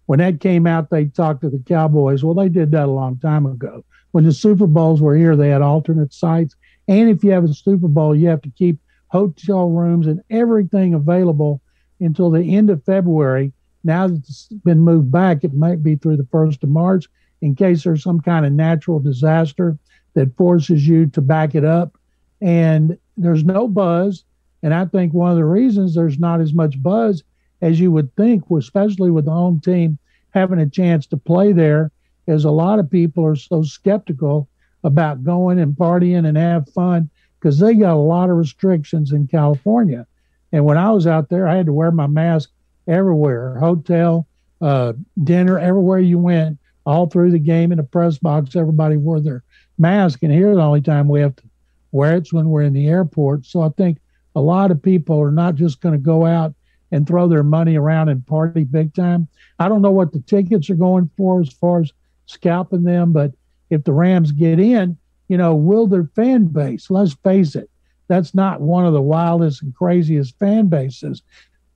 [0.08, 2.24] When that came out, they talked to the Cowboys.
[2.24, 3.86] Well, they did that a long time ago.
[4.12, 6.56] When the Super Bowls were here, they had alternate sites.
[6.90, 10.96] And if you have a Super Bowl, you have to keep hotel rooms and everything
[10.96, 11.62] available
[12.00, 13.54] until the end of February.
[13.84, 17.06] Now that it's been moved back, it might be through the 1st of March
[17.42, 19.78] in case there's some kind of natural disaster
[20.16, 21.96] that forces you to back it up.
[22.42, 24.24] And there's no buzz.
[24.64, 27.24] And I think one of the reasons there's not as much buzz
[27.62, 30.00] as you would think, especially with the home team
[30.32, 31.92] having a chance to play there,
[32.28, 34.49] is a lot of people are so skeptical
[34.84, 39.28] about going and partying and have fun because they got a lot of restrictions in
[39.28, 40.06] California.
[40.52, 42.50] And when I was out there, I had to wear my mask
[42.88, 44.28] everywhere hotel,
[44.62, 48.56] uh, dinner, everywhere you went, all through the game in the press box.
[48.56, 49.44] Everybody wore their
[49.78, 50.24] mask.
[50.24, 51.44] And here, the only time we have to
[51.92, 53.46] wear it's when we're in the airport.
[53.46, 54.00] So I think
[54.36, 56.54] a lot of people are not just going to go out
[56.92, 59.28] and throw their money around and party big time.
[59.60, 61.92] I don't know what the tickets are going for as far as
[62.26, 63.32] scalping them, but
[63.70, 67.70] if the Rams get in, you know, will their fan base, let's face it,
[68.08, 71.22] that's not one of the wildest and craziest fan bases.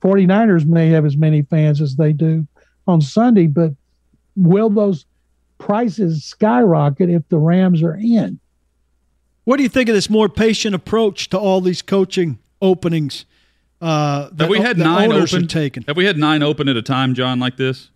[0.02, 2.46] 49ers may have as many fans as they do
[2.86, 3.72] on Sunday, but
[4.36, 5.06] will those
[5.58, 8.38] prices skyrocket if the Rams are in?
[9.44, 13.24] What do you think of this more patient approach to all these coaching openings?
[13.80, 15.46] Uh, have we had nine open?
[15.46, 15.84] Taken?
[15.86, 17.90] Have we had nine open at a time, John, like this?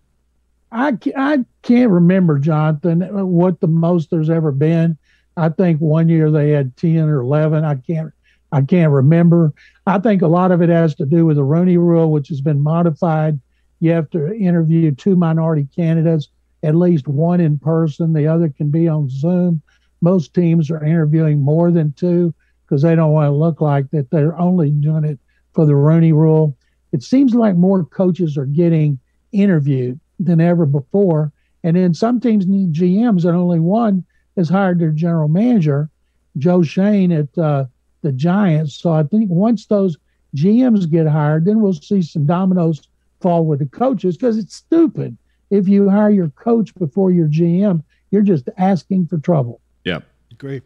[0.71, 3.01] I, I can't remember, Jonathan,
[3.31, 4.97] what the most there's ever been.
[5.35, 7.63] I think one year they had 10 or 11.
[7.63, 8.11] I can't
[8.51, 9.53] I can't remember.
[9.85, 12.41] I think a lot of it has to do with the Rooney Rule, which has
[12.41, 13.39] been modified.
[13.79, 16.29] You have to interview two minority candidates,
[16.63, 18.13] at least one in person.
[18.13, 19.61] The other can be on Zoom.
[20.01, 22.33] Most teams are interviewing more than two
[22.65, 25.19] because they don't want to look like that they're only doing it
[25.53, 26.57] for the Rooney Rule.
[26.91, 28.99] It seems like more coaches are getting
[29.31, 31.31] interviewed than ever before.
[31.63, 34.05] And then some teams need GMs, and only one
[34.37, 35.89] has hired their general manager,
[36.37, 37.65] Joe Schoen at uh,
[38.01, 38.75] the Giants.
[38.75, 39.97] So I think once those
[40.35, 42.81] GMs get hired, then we'll see some dominoes
[43.19, 45.17] fall with the coaches because it's stupid.
[45.49, 49.59] If you hire your coach before your GM, you're just asking for trouble.
[49.83, 49.99] Yeah.
[50.37, 50.63] Great.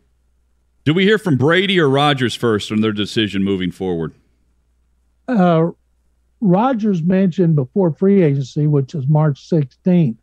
[0.85, 4.13] Do we hear from Brady or Rodgers first on their decision moving forward?
[5.27, 5.71] Uh,
[6.43, 10.17] Rodgers mentioned before free agency, which is March 16th,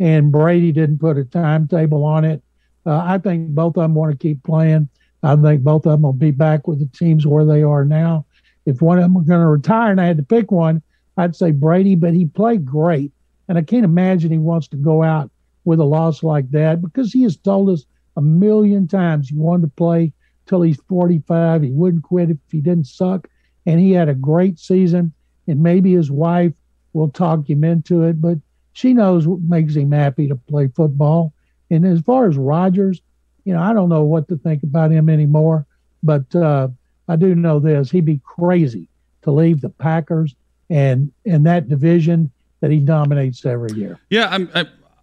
[0.00, 2.42] and Brady didn't put a timetable on it.
[2.84, 4.88] Uh, I think both of them want to keep playing.
[5.22, 8.26] I think both of them will be back with the teams where they are now.
[8.66, 10.82] If one of them were going to retire and I had to pick one,
[11.16, 13.12] I'd say Brady, but he played great.
[13.48, 15.30] And I can't imagine he wants to go out
[15.64, 17.84] with a loss like that because he has told us
[18.16, 20.12] a million times he wanted to play
[20.46, 21.62] till he's 45.
[21.62, 23.28] He wouldn't quit if he didn't suck.
[23.66, 25.12] And he had a great season.
[25.50, 26.52] And maybe his wife
[26.92, 28.38] will talk him into it, but
[28.72, 31.32] she knows what makes him happy to play football.
[31.70, 33.00] And as far as Rodgers,
[33.44, 35.66] you know, I don't know what to think about him anymore,
[36.02, 36.68] but uh,
[37.08, 38.88] I do know this: he'd be crazy
[39.22, 40.34] to leave the Packers
[40.70, 42.30] and in that division
[42.60, 43.98] that he dominates every year.
[44.08, 44.50] Yeah, I'm,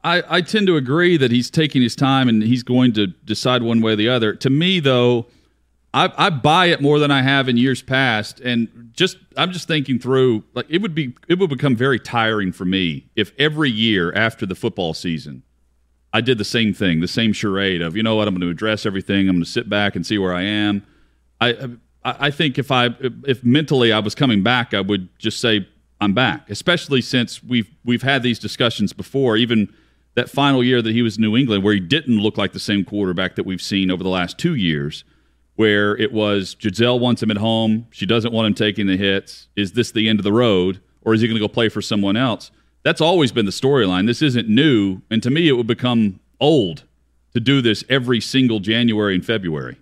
[0.04, 3.64] I, I tend to agree that he's taking his time and he's going to decide
[3.64, 4.34] one way or the other.
[4.36, 5.28] To me, though,
[5.94, 9.68] I, I buy it more than I have in years past, and just I'm just
[9.68, 13.72] thinking through like it would be it would become very tiring for me if every
[13.72, 15.44] year after the football season
[16.14, 18.50] I did the same thing, the same charade of, you know what, I'm going to
[18.50, 19.28] address everything.
[19.28, 20.86] I'm going to sit back and see where I am.
[21.40, 21.70] I,
[22.04, 22.90] I think if I,
[23.26, 25.68] if mentally I was coming back, I would just say
[26.00, 26.50] I'm back.
[26.50, 29.38] Especially since we've we've had these discussions before.
[29.38, 29.74] Even
[30.16, 32.60] that final year that he was in New England, where he didn't look like the
[32.60, 35.04] same quarterback that we've seen over the last two years,
[35.58, 39.50] where it was Gisele wants him at home, she doesn't want him taking the hits.
[39.56, 41.82] Is this the end of the road, or is he going to go play for
[41.82, 42.52] someone else?
[42.84, 44.06] That's always been the storyline.
[44.06, 46.84] This isn't new, and to me, it would become old
[47.34, 49.78] to do this every single January and February.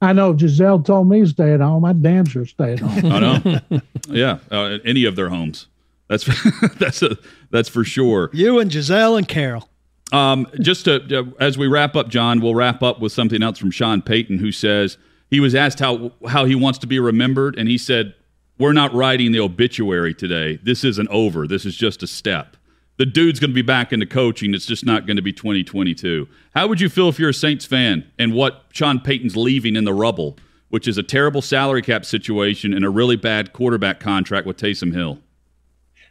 [0.00, 1.84] I know Gisele told me to stay at home.
[1.84, 3.12] I damn sure stay at home.
[3.12, 3.80] I know.
[4.08, 5.66] yeah, uh, any of their homes.
[6.08, 6.28] That's
[6.78, 7.18] that's a,
[7.50, 8.30] that's for sure.
[8.32, 9.68] You and Gisele and Carol.
[10.12, 13.70] Um, just to, as we wrap up, John, we'll wrap up with something else from
[13.70, 14.98] Sean Payton, who says
[15.30, 18.14] he was asked how how he wants to be remembered, and he said
[18.58, 20.60] we're not writing the obituary today.
[20.62, 21.48] This isn't over.
[21.48, 22.56] This is just a step.
[22.98, 24.54] The dude's going to be back into coaching.
[24.54, 26.28] It's just not going to be 2022.
[26.54, 29.84] How would you feel if you're a Saints fan and what Sean Payton's leaving in
[29.84, 30.36] the rubble,
[30.68, 34.92] which is a terrible salary cap situation and a really bad quarterback contract with Taysom
[34.92, 35.18] Hill?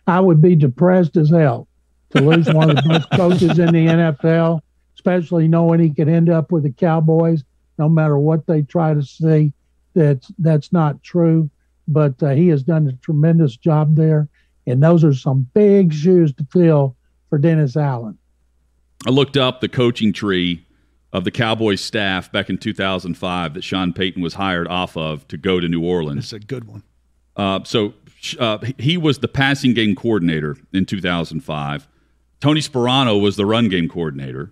[0.08, 1.68] I would be depressed as hell
[2.12, 4.62] to lose one of the best coaches in the NFL,
[4.96, 7.44] especially knowing he could end up with the Cowboys
[7.78, 9.52] no matter what they try to say.
[9.94, 11.50] That's that's not true
[11.92, 14.30] but uh, he has done a tremendous job there.
[14.68, 16.96] And those are some big shoes to fill
[17.30, 18.18] for Dennis Allen.
[19.06, 20.66] I looked up the coaching tree
[21.12, 25.38] of the Cowboys staff back in 2005 that Sean Payton was hired off of to
[25.38, 26.26] go to New Orleans.
[26.26, 26.84] It's a good one.
[27.36, 27.94] Uh, so
[28.40, 31.88] uh, he was the passing game coordinator in 2005.
[32.42, 34.52] Tony Sparano was the run game coordinator.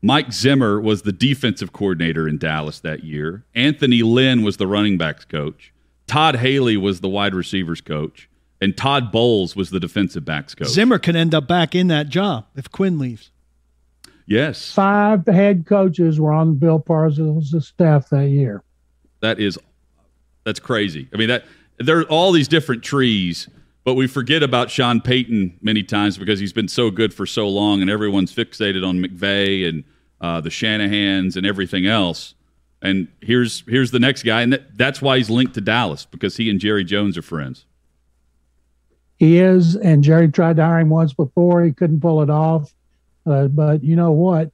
[0.00, 3.44] Mike Zimmer was the defensive coordinator in Dallas that year.
[3.54, 5.72] Anthony Lynn was the running backs coach.
[6.08, 8.28] Todd Haley was the wide receivers coach,
[8.60, 10.68] and Todd Bowles was the defensive backs coach.
[10.68, 13.30] Zimmer can end up back in that job if Quinn leaves.
[14.26, 14.72] Yes.
[14.72, 18.62] Five head coaches were on Bill Parcells' staff that year.
[19.20, 19.58] That is
[20.44, 21.08] that's crazy.
[21.14, 21.44] I mean that
[21.78, 23.48] there are all these different trees,
[23.84, 27.48] but we forget about Sean Payton many times because he's been so good for so
[27.48, 29.84] long, and everyone's fixated on McVay and
[30.20, 32.34] uh, the Shanahans and everything else.
[32.80, 36.36] And here's here's the next guy, and that, that's why he's linked to Dallas because
[36.36, 37.64] he and Jerry Jones are friends.
[39.18, 41.62] He is, and Jerry tried to hire him once before.
[41.62, 42.74] He couldn't pull it off.
[43.24, 44.50] Uh, but you know what?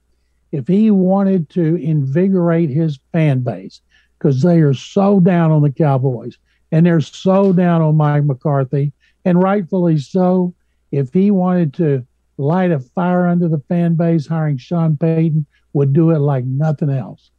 [0.51, 3.81] If he wanted to invigorate his fan base,
[4.19, 6.37] because they are so down on the Cowboys
[6.71, 8.91] and they're so down on Mike McCarthy,
[9.25, 10.53] and rightfully so,
[10.91, 12.05] if he wanted to
[12.37, 16.89] light a fire under the fan base, hiring Sean Payton would do it like nothing
[16.89, 17.31] else.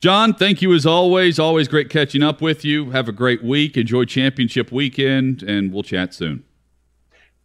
[0.00, 1.38] John, thank you as always.
[1.38, 2.90] Always great catching up with you.
[2.90, 3.76] Have a great week.
[3.76, 6.42] Enjoy championship weekend, and we'll chat soon.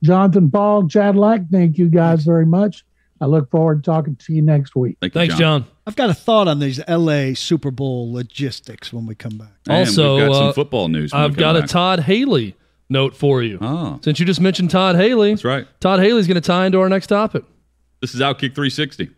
[0.03, 2.85] Jonathan Paul, Chad Lack, thank you guys very much.
[3.19, 4.97] I look forward to talking to you next week.
[5.01, 5.63] Thank you, Thanks, John.
[5.63, 5.71] John.
[5.87, 9.53] I've got a thought on these LA Super Bowl logistics when we come back.
[9.67, 11.13] And also, we've got some uh, football news.
[11.13, 11.63] I've got back.
[11.65, 12.55] a Todd Haley
[12.89, 13.57] note for you.
[13.61, 13.99] Oh.
[14.03, 15.67] Since you just mentioned Todd Haley, That's right.
[15.79, 17.43] Todd Haley's going to tie into our next topic.
[18.01, 19.09] This is Outkick 360.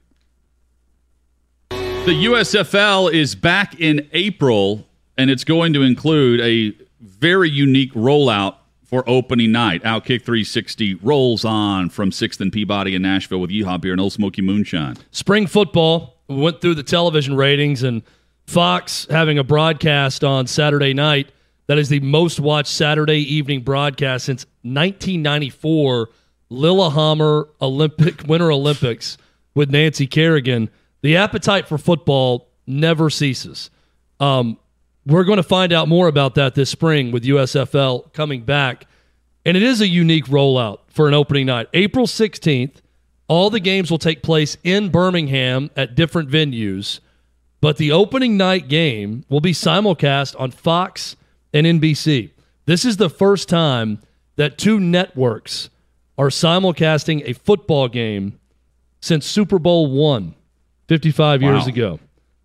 [1.70, 4.88] The USFL is back in April,
[5.18, 8.56] and it's going to include a very unique rollout
[8.86, 9.84] for opening night.
[9.84, 14.10] Outkick 360 rolls on from 6th and Peabody in Nashville with Yeehaw Beer and Ole
[14.10, 14.96] Smoky Moonshine.
[15.12, 18.02] Spring football we went through the television ratings, and
[18.46, 21.32] Fox having a broadcast on Saturday night
[21.68, 26.10] that is the most watched Saturday evening broadcast since 1994
[26.50, 29.18] Lillehammer Olympic Winter Olympics
[29.54, 30.70] with Nancy Kerrigan.
[31.02, 33.70] The appetite for football never ceases.
[34.20, 34.58] Um,
[35.06, 38.88] we're going to find out more about that this spring with USFL coming back.
[39.46, 41.68] And it is a unique rollout for an opening night.
[41.74, 42.82] April 16th,
[43.28, 47.00] all the games will take place in Birmingham at different venues,
[47.62, 51.16] but the opening night game will be simulcast on Fox
[51.54, 52.32] and NBC.
[52.66, 54.00] This is the first time
[54.36, 55.70] that two networks
[56.18, 58.40] are simulcasting a football game
[59.02, 60.36] since Super Bowl one,
[60.88, 61.68] 55 years Wow.
[61.68, 62.00] ago,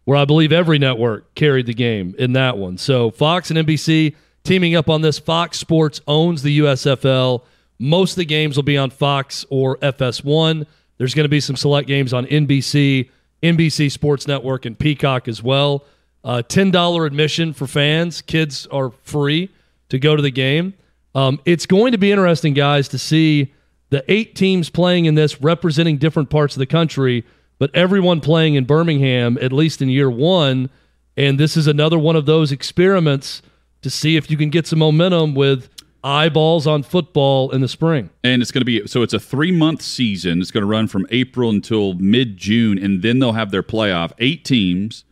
[0.04, 2.78] where I believe every network carried the game in that one.
[2.78, 5.18] So Fox and NBC teaming up on this.
[5.18, 7.42] Fox Sports owns the USFL.
[7.78, 10.66] Most of the games will be on Fox or FS1.
[10.98, 13.08] There's going to be some select games on NBC,
[13.42, 15.84] NBC Sports Network, and Peacock as well.
[16.24, 18.22] Uh, $10 admission for fans.
[18.22, 19.50] Kids are free
[19.88, 20.74] to go to the game.
[21.14, 23.52] Um, it's going to be interesting, guys, to see
[23.90, 27.26] the eight teams playing in this representing different parts of the country,
[27.58, 30.70] but everyone playing in Birmingham, at least in year one.
[31.16, 33.42] And this is another one of those experiments
[33.82, 35.68] to see if you can get some momentum with
[36.04, 38.10] eyeballs on football in the spring.
[38.24, 40.40] And it's going to be so it's a three month season.
[40.40, 44.12] It's going to run from April until mid June, and then they'll have their playoff.
[44.18, 45.04] Eight teams,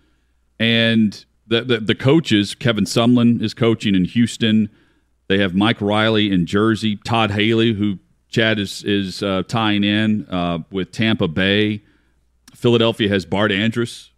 [0.61, 2.55] and the, the the coaches.
[2.55, 4.71] Kevin Sumlin is coaching in Houston.
[5.27, 6.97] They have Mike Riley in Jersey.
[6.97, 7.99] Todd Haley, who
[8.29, 11.83] Chad is is uh, tying in uh, with Tampa Bay.
[12.55, 14.11] Philadelphia has Bart Andrus,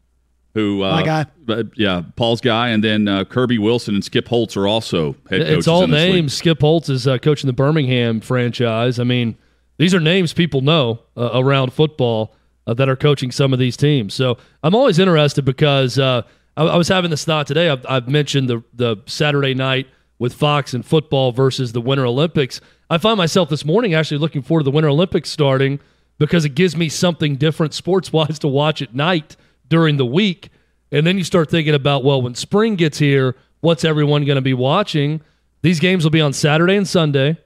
[0.54, 1.26] who uh, My guy.
[1.48, 5.42] uh, yeah, Paul's guy, and then uh, Kirby Wilson and Skip Holtz are also head
[5.42, 5.58] coaches.
[5.58, 6.34] It's all in this names.
[6.34, 8.98] Skip Holtz is uh, coaching the Birmingham franchise.
[8.98, 9.38] I mean,
[9.78, 12.34] these are names people know uh, around football
[12.66, 14.14] uh, that are coaching some of these teams.
[14.14, 16.22] So I'm always interested because uh,
[16.56, 17.68] I, I was having this thought today.
[17.68, 19.86] I've, I've mentioned the the Saturday night
[20.18, 22.60] with Fox and football versus the Winter Olympics.
[22.88, 25.80] I find myself this morning actually looking forward to the Winter Olympics starting
[26.18, 29.36] because it gives me something different sports wise to watch at night
[29.68, 30.50] during the week.
[30.92, 34.42] And then you start thinking about, well, when spring gets here, what's everyone going to
[34.42, 35.22] be watching?
[35.62, 37.38] These games will be on Saturday and Sunday.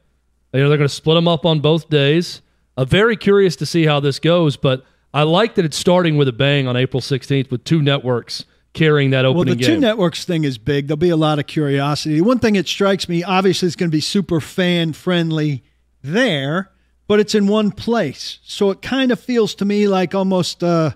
[0.52, 2.42] You know, they're going to split them up on both days.
[2.76, 6.28] Uh, very curious to see how this goes, but I like that it's starting with
[6.28, 8.44] a bang on April 16th with two networks
[8.74, 10.86] carrying that opening Well, the two networks thing is big.
[10.86, 12.20] There'll be a lot of curiosity.
[12.20, 15.64] One thing that strikes me, obviously, it's going to be super fan friendly
[16.02, 16.70] there,
[17.08, 18.38] but it's in one place.
[18.44, 20.90] So it kind of feels to me like almost uh,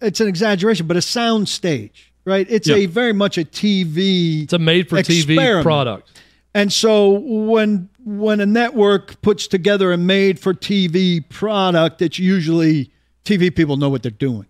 [0.00, 2.46] it's an exaggeration, but a sound stage, right?
[2.50, 2.76] It's Yeah.
[2.76, 4.42] a very much a TV.
[4.42, 6.10] it's a made for TV product.
[6.54, 12.90] And so when when a network puts together a made for TV product, it's usually
[13.26, 14.46] TV people know what they're doing.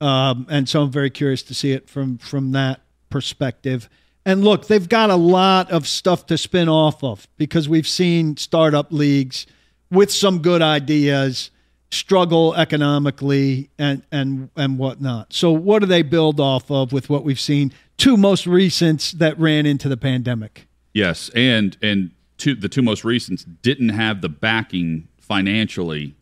[0.00, 3.88] Um, and so I'm very curious to see it from from that perspective.
[4.24, 8.36] And look, they've got a lot of stuff to spin off of because we've seen
[8.36, 9.46] startup leagues
[9.90, 11.50] with some good ideas
[11.90, 15.32] struggle economically and and and whatnot.
[15.32, 17.72] So what do they build off of with what we've seen?
[17.96, 20.68] Two most recents that ran into the pandemic.
[20.92, 26.14] Yes, and and two, the two most recents didn't have the backing financially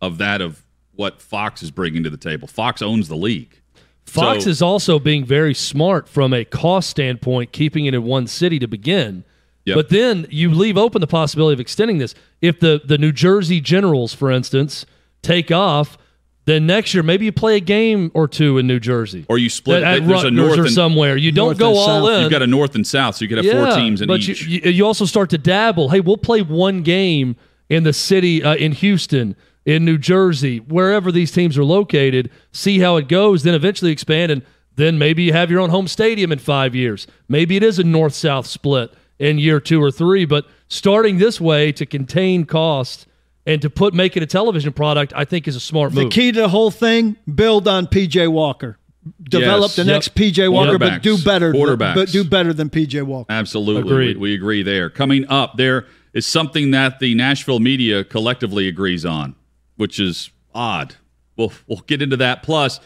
[0.00, 0.63] of that of
[0.96, 2.46] what Fox is bringing to the table.
[2.48, 3.60] Fox owns the league.
[4.04, 8.26] Fox So- is also being very smart from a cost standpoint, keeping it in one
[8.26, 9.24] city to begin.
[9.64, 9.76] Yep.
[9.76, 12.14] But then you leave open the possibility of extending this.
[12.42, 14.84] If the, the New Jersey Generals, for instance,
[15.22, 15.96] take off,
[16.44, 19.24] then next year maybe you play a game or two in New Jersey.
[19.28, 19.82] Or you split.
[19.82, 21.16] at there's a north or and somewhere.
[21.16, 22.10] You don't North go and all south.
[22.16, 22.20] in.
[22.22, 24.42] you've got a north and south, so you could have four teams in but each.
[24.42, 25.88] You, you, you also start to dabble.
[25.88, 27.36] Hey, we'll play one game
[27.70, 29.34] in the city, uh, in Houston,
[29.64, 32.30] in New Jersey, wherever these teams are located.
[32.52, 33.42] See how it goes.
[33.42, 34.42] Then eventually expand, and
[34.76, 37.06] then maybe you have your own home stadium in five years.
[37.28, 40.24] Maybe it is a north south split in year two or three.
[40.24, 43.06] But starting this way to contain costs
[43.46, 46.10] and to put make it a television product, I think is a smart The move.
[46.10, 48.78] The key to the whole thing: build on PJ Walker.
[49.22, 49.76] Develop Yes.
[49.76, 49.86] the Yep.
[49.92, 51.52] next PJ Walker, but do better.
[51.52, 51.94] Quarterbacks.
[51.94, 53.30] but do better than PJ Walker.
[53.30, 54.16] Absolutely, Agreed.
[54.16, 54.88] We, we agree there.
[54.88, 55.84] Coming up, there
[56.14, 59.34] is something that the Nashville media collectively agrees on,
[59.76, 60.96] which is odd.
[61.36, 62.42] We'll we'll get into that.
[62.42, 62.80] Plus,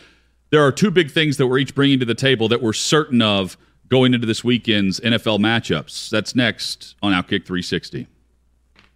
[0.51, 3.21] there are two big things that we're each bringing to the table that we're certain
[3.23, 3.57] of
[3.89, 6.11] going into this weekend's NFL matchups.
[6.11, 8.07] That's next on Outkick 360.